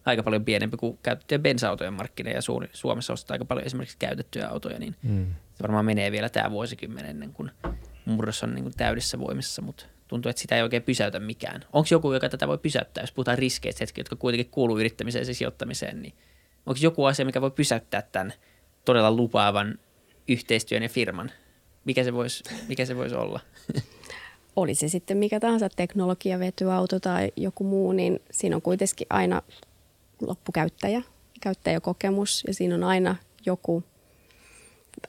[0.07, 4.47] aika paljon pienempi kuin käytettyjen bensa-autojen markkina ja suuri, Suomessa ostetaan aika paljon esimerkiksi käytettyjä
[4.47, 5.25] autoja, niin mm.
[5.53, 7.51] se varmaan menee vielä tämä vuosikymmen ennen kuin
[8.05, 11.61] murros on niin kuin täydessä voimassa, mutta tuntuu, että sitä ei oikein pysäytä mikään.
[11.73, 15.33] Onko joku, joka tätä voi pysäyttää, jos puhutaan riskeistä hetki, jotka kuitenkin kuuluu yrittämiseen ja
[15.33, 16.13] sijoittamiseen, niin
[16.65, 18.33] onko joku asia, mikä voi pysäyttää tämän
[18.85, 19.79] todella lupaavan
[20.27, 21.31] yhteistyön ja firman?
[21.85, 23.39] Mikä se voisi, mikä se voisi olla?
[24.57, 29.41] oli se sitten mikä tahansa teknologia, vetyauto tai joku muu, niin siinä on kuitenkin aina
[30.21, 31.01] loppukäyttäjä,
[31.41, 33.15] käyttäjäkokemus ja siinä on aina
[33.45, 33.83] joku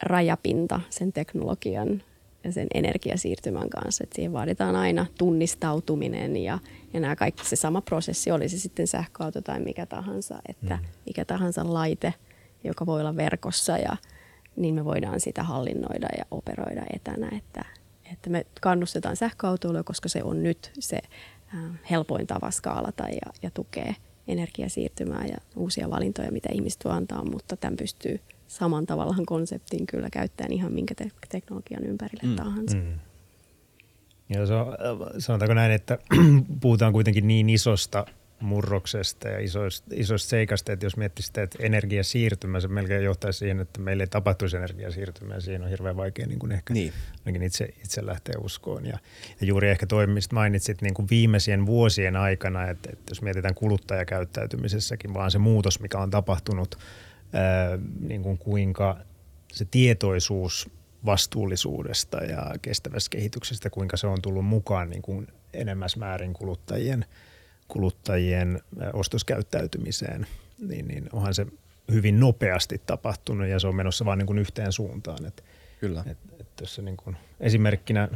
[0.02, 2.02] rajapinta sen teknologian
[2.44, 4.04] ja sen energiasiirtymän kanssa.
[4.04, 6.58] Et siihen vaaditaan aina tunnistautuminen ja,
[6.92, 10.84] ja nämä kaikki se sama prosessi, oli se sitten sähköauto tai mikä tahansa, että mm.
[11.06, 12.14] mikä tahansa laite,
[12.64, 13.96] joka voi olla verkossa ja
[14.56, 17.64] niin me voidaan sitä hallinnoida ja operoida etänä, että
[18.12, 20.98] että me kannustetaan sähköautoilua, koska se on nyt se
[21.90, 23.94] helpoin tapa skaalata ja, ja tukee
[24.28, 30.10] energiasiirtymää ja uusia valintoja, mitä ihmiset voi antaa, mutta tämän pystyy saman tavallaan konseptin kyllä
[30.10, 32.36] käyttämään ihan minkä te- teknologian ympärille mm.
[32.36, 32.76] tahansa.
[32.76, 32.92] Mm.
[34.34, 34.66] Ja se on,
[35.18, 35.98] sanotaanko näin, että
[36.62, 38.06] puhutaan kuitenkin niin isosta
[38.40, 43.80] murroksesta ja isoista, isoista seikasta, että jos miettii että energiasiirtymä, se melkein johtaisi siihen, että
[43.80, 46.92] meille ei tapahtuisi energiasiirtymää, ja siinä on hirveän vaikea niin kuin ehkä niin.
[47.42, 48.86] itse, itse lähteä uskoon.
[48.86, 48.98] Ja,
[49.40, 53.54] ja juuri ehkä toi, mistä mainitsit niin kuin viimeisien vuosien aikana, että, että jos mietitään
[53.54, 56.78] kuluttajakäyttäytymisessäkin, vaan se muutos, mikä on tapahtunut,
[57.32, 58.96] ää, niin kuin kuinka
[59.52, 60.70] se tietoisuus
[61.04, 67.04] vastuullisuudesta ja kestävästä kehityksestä, kuinka se on tullut mukaan niin kuin enemmäs määrin kuluttajien–
[67.68, 68.60] kuluttajien
[68.92, 70.26] ostoskäyttäytymiseen,
[70.58, 71.46] niin, niin onhan se
[71.92, 75.26] hyvin nopeasti tapahtunut ja se on menossa vain niin kuin yhteen suuntaan.
[75.26, 75.44] Et,
[75.80, 76.04] Kyllä.
[76.06, 78.08] Et, et tässä niin kuin esimerkkinä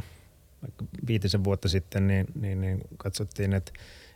[0.61, 3.71] vaikka viitisen vuotta sitten niin, niin, niin katsottiin, että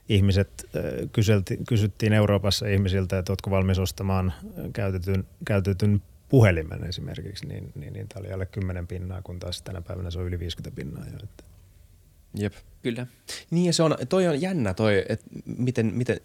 [0.10, 0.70] ihmiset
[1.12, 4.34] kyselti, kysyttiin Euroopassa ihmisiltä, että oletko valmis ostamaan
[4.74, 9.82] käytetyn, käytetyn puhelimen esimerkiksi, niin, niin, niin tämä oli alle 10 pinnaa, kun taas tänä
[9.82, 11.18] päivänä se on yli 50 pinnaa jo.
[11.24, 11.44] Että
[12.34, 12.54] Jep.
[12.88, 13.08] Kyllä.
[13.52, 16.20] Niin ja se on, toi on jännä toi, että miten, miten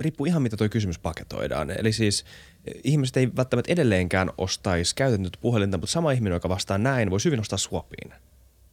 [0.00, 1.70] riippuu ihan mitä toi kysymys paketoidaan.
[1.70, 2.24] Eli siis
[2.64, 7.24] eh, ihmiset ei välttämättä edelleenkään ostaisi käytettyä puhelinta, mutta sama ihminen, joka vastaa näin, voisi
[7.24, 8.14] hyvin ostaa suopiin.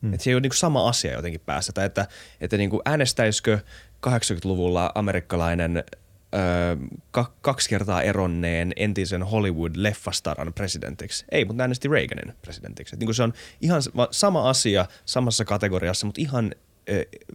[0.02, 0.14] Hmm.
[0.14, 1.74] Että se ei ole niin sama asia jotenkin päässä.
[1.74, 2.08] Tai että,
[2.42, 3.60] että niin kuin äänestäisikö
[4.08, 5.84] 80-luvulla amerikkalainen
[7.42, 11.26] kaksi kertaa eronneen entisen Hollywood-leffastaran presidentiksi.
[11.32, 12.96] Ei, mutta äänesti Reaganin presidentiksi.
[12.96, 13.82] niin se on ihan
[14.12, 16.52] sama asia samassa kategoriassa, mutta ihan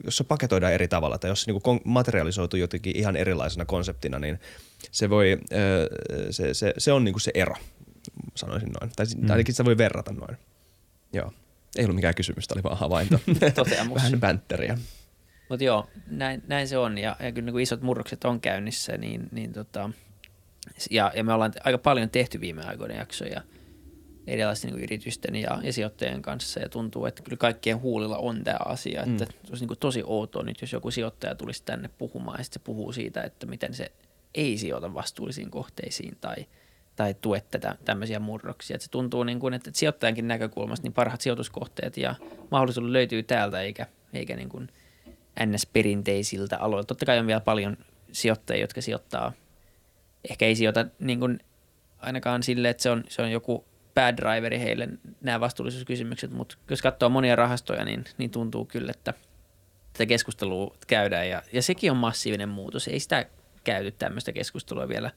[0.04, 4.40] jos se paketoidaan eri tavalla tai jos se niin materialisoituu jotenkin ihan erilaisena konseptina, niin
[4.90, 5.38] se, voi,
[6.30, 7.54] se, se, se on niin se ero,
[8.34, 8.92] sanoisin noin.
[8.96, 9.30] Tai mm.
[9.30, 10.36] ainakin sitä voi verrata noin.
[11.12, 11.32] Joo.
[11.76, 13.20] Ei ollut mikään kysymys, tämä oli vaan havainto.
[13.94, 14.78] Vähän bänteriä.
[15.48, 19.28] Mutta joo, näin, näin se on ja, ja kyllä niin isot murrokset on käynnissä, niin,
[19.32, 19.90] niin tota,
[20.90, 23.42] ja, ja me ollaan aika paljon tehty viime aikoina jaksoja
[24.26, 28.58] erilaisten niin yritysten ja, ja sijoittajien kanssa ja tuntuu, että kyllä kaikkien huulilla on tämä
[28.64, 29.30] asia, että mm.
[29.44, 32.64] se olisi niin tosi outoa nyt, jos joku sijoittaja tulisi tänne puhumaan ja sitten se
[32.64, 33.92] puhuu siitä, että miten se
[34.34, 36.46] ei sijoita vastuullisiin kohteisiin tai,
[36.96, 38.74] tai tue tätä, tämmöisiä murroksia.
[38.74, 42.14] Että se tuntuu, niin kuin, että sijoittajankin näkökulmasta niin parhaat sijoituskohteet ja
[42.50, 44.68] mahdollisuudet löytyy täältä eikä, eikä niin kuin–
[45.44, 46.86] ns-perinteisiltä aloilta.
[46.86, 47.76] Totta kai on vielä paljon
[48.12, 49.32] sijoittajia, jotka sijoittaa
[50.30, 51.40] ehkä ei sijoita niin kuin
[51.98, 53.64] ainakaan sille, että se on, se on joku
[53.96, 54.88] bad driveri heille
[55.20, 59.14] nämä vastuullisuuskysymykset, mutta jos katsoo monia rahastoja, niin, niin tuntuu kyllä, että
[59.92, 62.88] tätä keskustelua käydään ja, ja sekin on massiivinen muutos.
[62.88, 63.26] Ei sitä
[63.64, 65.10] käyty tämmöistä keskustelua vielä.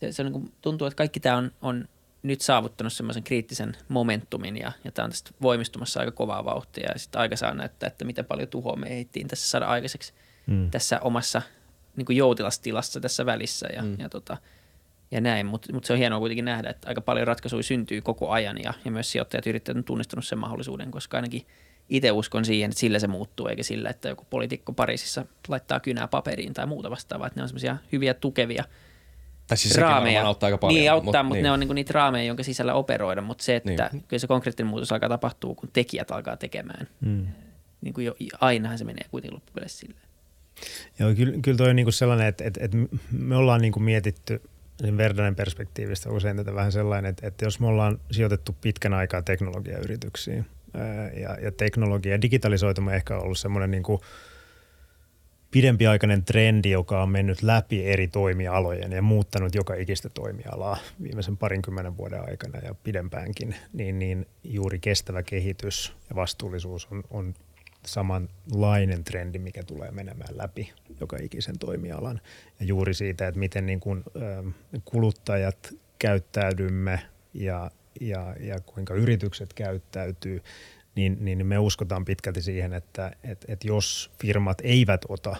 [0.00, 1.88] Se, se on niin kuin, tuntuu, että kaikki tämä on, on
[2.22, 6.98] nyt saavuttanut semmoisen kriittisen momentumin ja, ja tämä on tästä voimistumassa aika kovaa vauhtia ja
[6.98, 10.12] sitten aika saa näyttää, että miten paljon tuhoa me ehdittiin tässä saada aikaiseksi
[10.46, 10.70] mm.
[10.70, 11.42] tässä omassa
[11.96, 13.96] niin kuin joutilastilassa tässä välissä ja, mm.
[13.98, 14.36] ja, tota,
[15.10, 18.30] ja näin, mutta mut se on hienoa kuitenkin nähdä, että aika paljon ratkaisuja syntyy koko
[18.30, 21.46] ajan ja, ja myös sijoittajat yrittäjät on tunnistanut sen mahdollisuuden, koska ainakin
[21.88, 26.08] itse uskon siihen, että sillä se muuttuu, eikä sillä, että joku poliitikko Pariisissa laittaa kynää
[26.08, 28.64] paperiin tai muuta vastaavaa, että ne on semmoisia hyviä tukevia–
[29.50, 30.26] tai siis raameja.
[30.26, 30.80] auttaa aika paljon.
[30.80, 31.42] Niin, auttaa, mutta niin.
[31.42, 33.22] ne on niinku niitä raameja, jonka sisällä operoida.
[33.22, 34.04] Mutta se, että niin.
[34.08, 36.88] kyllä se konkreettinen muutos alkaa tapahtua, kun tekijät alkaa tekemään.
[37.00, 37.26] Mm.
[37.80, 40.02] Niin kuin jo, ainahan se menee kuitenkin loppupeleissä silleen.
[40.98, 42.76] Joo, kyllä, kyllä toi on niinku sellainen, että, että, että
[43.12, 44.42] me ollaan niinku mietitty
[44.80, 49.22] sen Verdanen perspektiivistä usein tätä vähän sellainen, että, että jos me ollaan sijoitettu pitkän aikaa
[49.22, 50.46] teknologiayrityksiin
[51.20, 54.00] ja, ja teknologia ja digitalisoituma ehkä on ollut semmoinen niin kuin–
[55.50, 61.96] pidempiaikainen trendi, joka on mennyt läpi eri toimialojen ja muuttanut joka ikistä toimialaa viimeisen parinkymmenen
[61.96, 67.34] vuoden aikana ja pidempäänkin, niin, niin juuri kestävä kehitys ja vastuullisuus on, on
[67.86, 72.20] samanlainen trendi, mikä tulee menemään läpi joka ikisen toimialan.
[72.60, 74.04] Ja juuri siitä, että miten niin kuin,
[74.84, 77.00] kuluttajat käyttäydymme
[77.34, 77.70] ja,
[78.00, 80.42] ja, ja kuinka yritykset käyttäytyy,
[80.94, 85.36] niin, niin me uskotaan pitkälti siihen, että et, et jos firmat eivät ota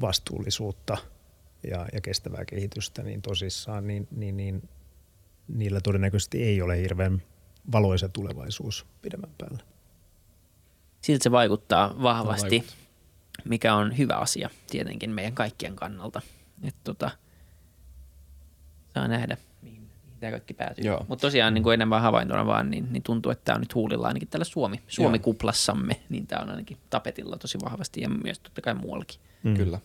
[0.00, 0.96] vastuullisuutta
[1.70, 4.68] ja, ja kestävää kehitystä niin tosissaan, niin, niin, niin
[5.48, 7.22] niillä todennäköisesti ei ole hirveän
[7.72, 9.73] valoisa tulevaisuus pidemmän päällä.
[11.04, 12.76] Siltä se vaikuttaa vahvasti, vaikuttaa.
[13.44, 16.20] mikä on hyvä asia tietenkin meidän kaikkien kannalta.
[16.62, 17.10] Että tota,
[18.94, 19.36] saa nähdä,
[20.20, 20.84] tämä kaikki päätyy.
[21.08, 24.08] Mutta tosiaan niin kuin enemmän havaintona vaan, niin, niin tuntuu, että tämä on nyt huulilla
[24.08, 28.74] ainakin tällä Suomi, Suomi-kuplassamme, niin tämä on ainakin tapetilla tosi vahvasti ja myös totta kai
[28.74, 29.20] muuallakin.
[29.42, 29.56] Mm.
[29.56, 29.78] Kyllä.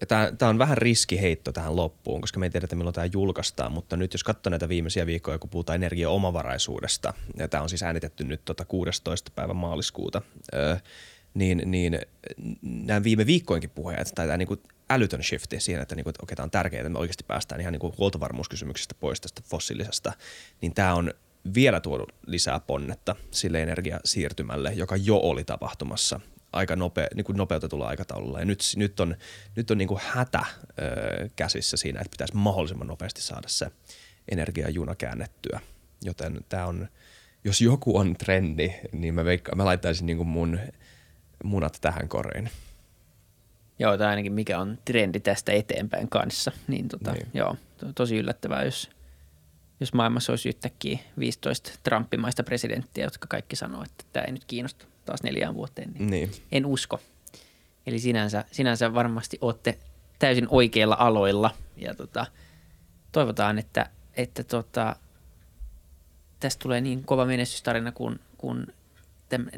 [0.00, 3.96] Ja tämä, on vähän riskiheitto tähän loppuun, koska me ei tiedetä milloin tämä julkaistaan, mutta
[3.96, 8.40] nyt jos katsoo näitä viimeisiä viikkoja, kun puhutaan energiaomavaraisuudesta, ja tämä on siis äänitetty nyt
[8.44, 9.32] tota 16.
[9.34, 10.22] päivän maaliskuuta,
[11.34, 11.98] niin, niin
[12.62, 16.36] nämä viime viikkoinkin puheet, tai tämä niin kuin älytön shifti siihen, että, niinku, että okei,
[16.36, 20.12] tämä on tärkeää, että me oikeasti päästään ihan niinku huoltovarmuuskysymyksistä pois tästä fossiilisesta,
[20.60, 21.14] niin tämä on
[21.54, 26.20] vielä tuonut lisää ponnetta sille energiasiirtymälle, joka jo oli tapahtumassa
[26.52, 28.38] aika nope, niin kuin nopeutetulla aikataululla.
[28.38, 29.16] Ja nyt, nyt on,
[29.56, 30.44] nyt on niin kuin hätä
[30.78, 33.70] ö, käsissä siinä, että pitäisi mahdollisimman nopeasti saada se
[34.30, 35.60] energiajuna käännettyä.
[36.04, 36.88] Joten tämä on,
[37.44, 40.58] jos joku on trendi, niin mä, veikka, mä laittaisin niin kuin mun
[41.44, 42.50] munat tähän koriin.
[43.78, 46.52] Joo, tai ainakin mikä on trendi tästä eteenpäin kanssa.
[46.68, 47.26] Niin, tota, niin.
[47.34, 48.90] joo, to, tosi yllättävää, jos,
[49.80, 54.86] jos maailmassa olisi yhtäkkiä 15 Trumpimaista presidenttiä, jotka kaikki sanoo, että tämä ei nyt kiinnosta
[55.04, 55.92] taas neljään vuoteen.
[55.92, 56.30] Niin, niin.
[56.52, 57.00] En usko.
[57.86, 59.78] Eli sinänsä, sinänsä varmasti olette
[60.18, 62.26] täysin oikeilla aloilla ja tota,
[63.12, 64.96] toivotaan, että, että tota,
[66.40, 68.66] tästä tulee niin kova menestystarina, kun, kun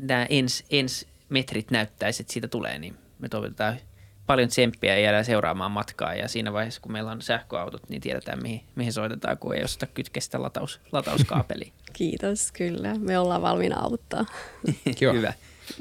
[0.00, 3.76] nämä ens, ens metrit näyttäisi, että siitä tulee, niin me toivotetaan–
[4.32, 6.14] paljon tsemppiä ja jäädään seuraamaan matkaa.
[6.14, 9.86] Ja siinä vaiheessa, kun meillä on sähköautot, niin tiedetään, mihin, mihin soitetaan, kun ei osata
[9.86, 11.72] kytkeä sitä lataus, latauskaapeliin.
[11.92, 12.94] Kiitos, kyllä.
[12.98, 14.26] Me ollaan valmiina auttaa.
[15.12, 15.32] Hyvä.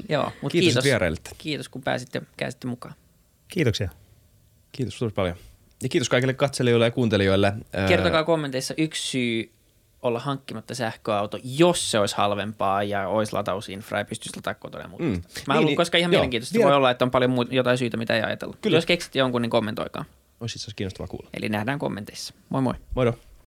[0.08, 2.94] Joo, mutta kiitos, kiitos, kiitos, kun pääsitte, pääsitte mukaan.
[3.48, 3.88] Kiitoksia.
[4.72, 5.36] Kiitos tosi paljon.
[5.82, 7.52] Ja kiitos kaikille katselijoille ja kuuntelijoille.
[7.88, 9.52] Kertokaa kommenteissa yksi syy,
[10.02, 15.04] olla hankkimatta sähköauto, jos se olisi halvempaa ja olisi latausinfra ja pystyisi lataa kotona muuta.
[15.04, 15.10] Mm.
[15.10, 16.54] Mä niin, haluan, niin, koska ihan joo, mielenkiintoista.
[16.54, 16.68] Vielä...
[16.68, 18.56] Voi olla, että on paljon muuta, jotain syitä, mitä ei ajatella.
[18.60, 18.76] Kyllä.
[18.76, 20.04] Jos keksit jonkun, niin kommentoikaa.
[20.40, 21.28] Olisi itse kiinnostavaa kuulla.
[21.34, 22.34] Eli nähdään kommenteissa.
[22.48, 22.74] Moi moi.
[22.94, 23.14] Moido.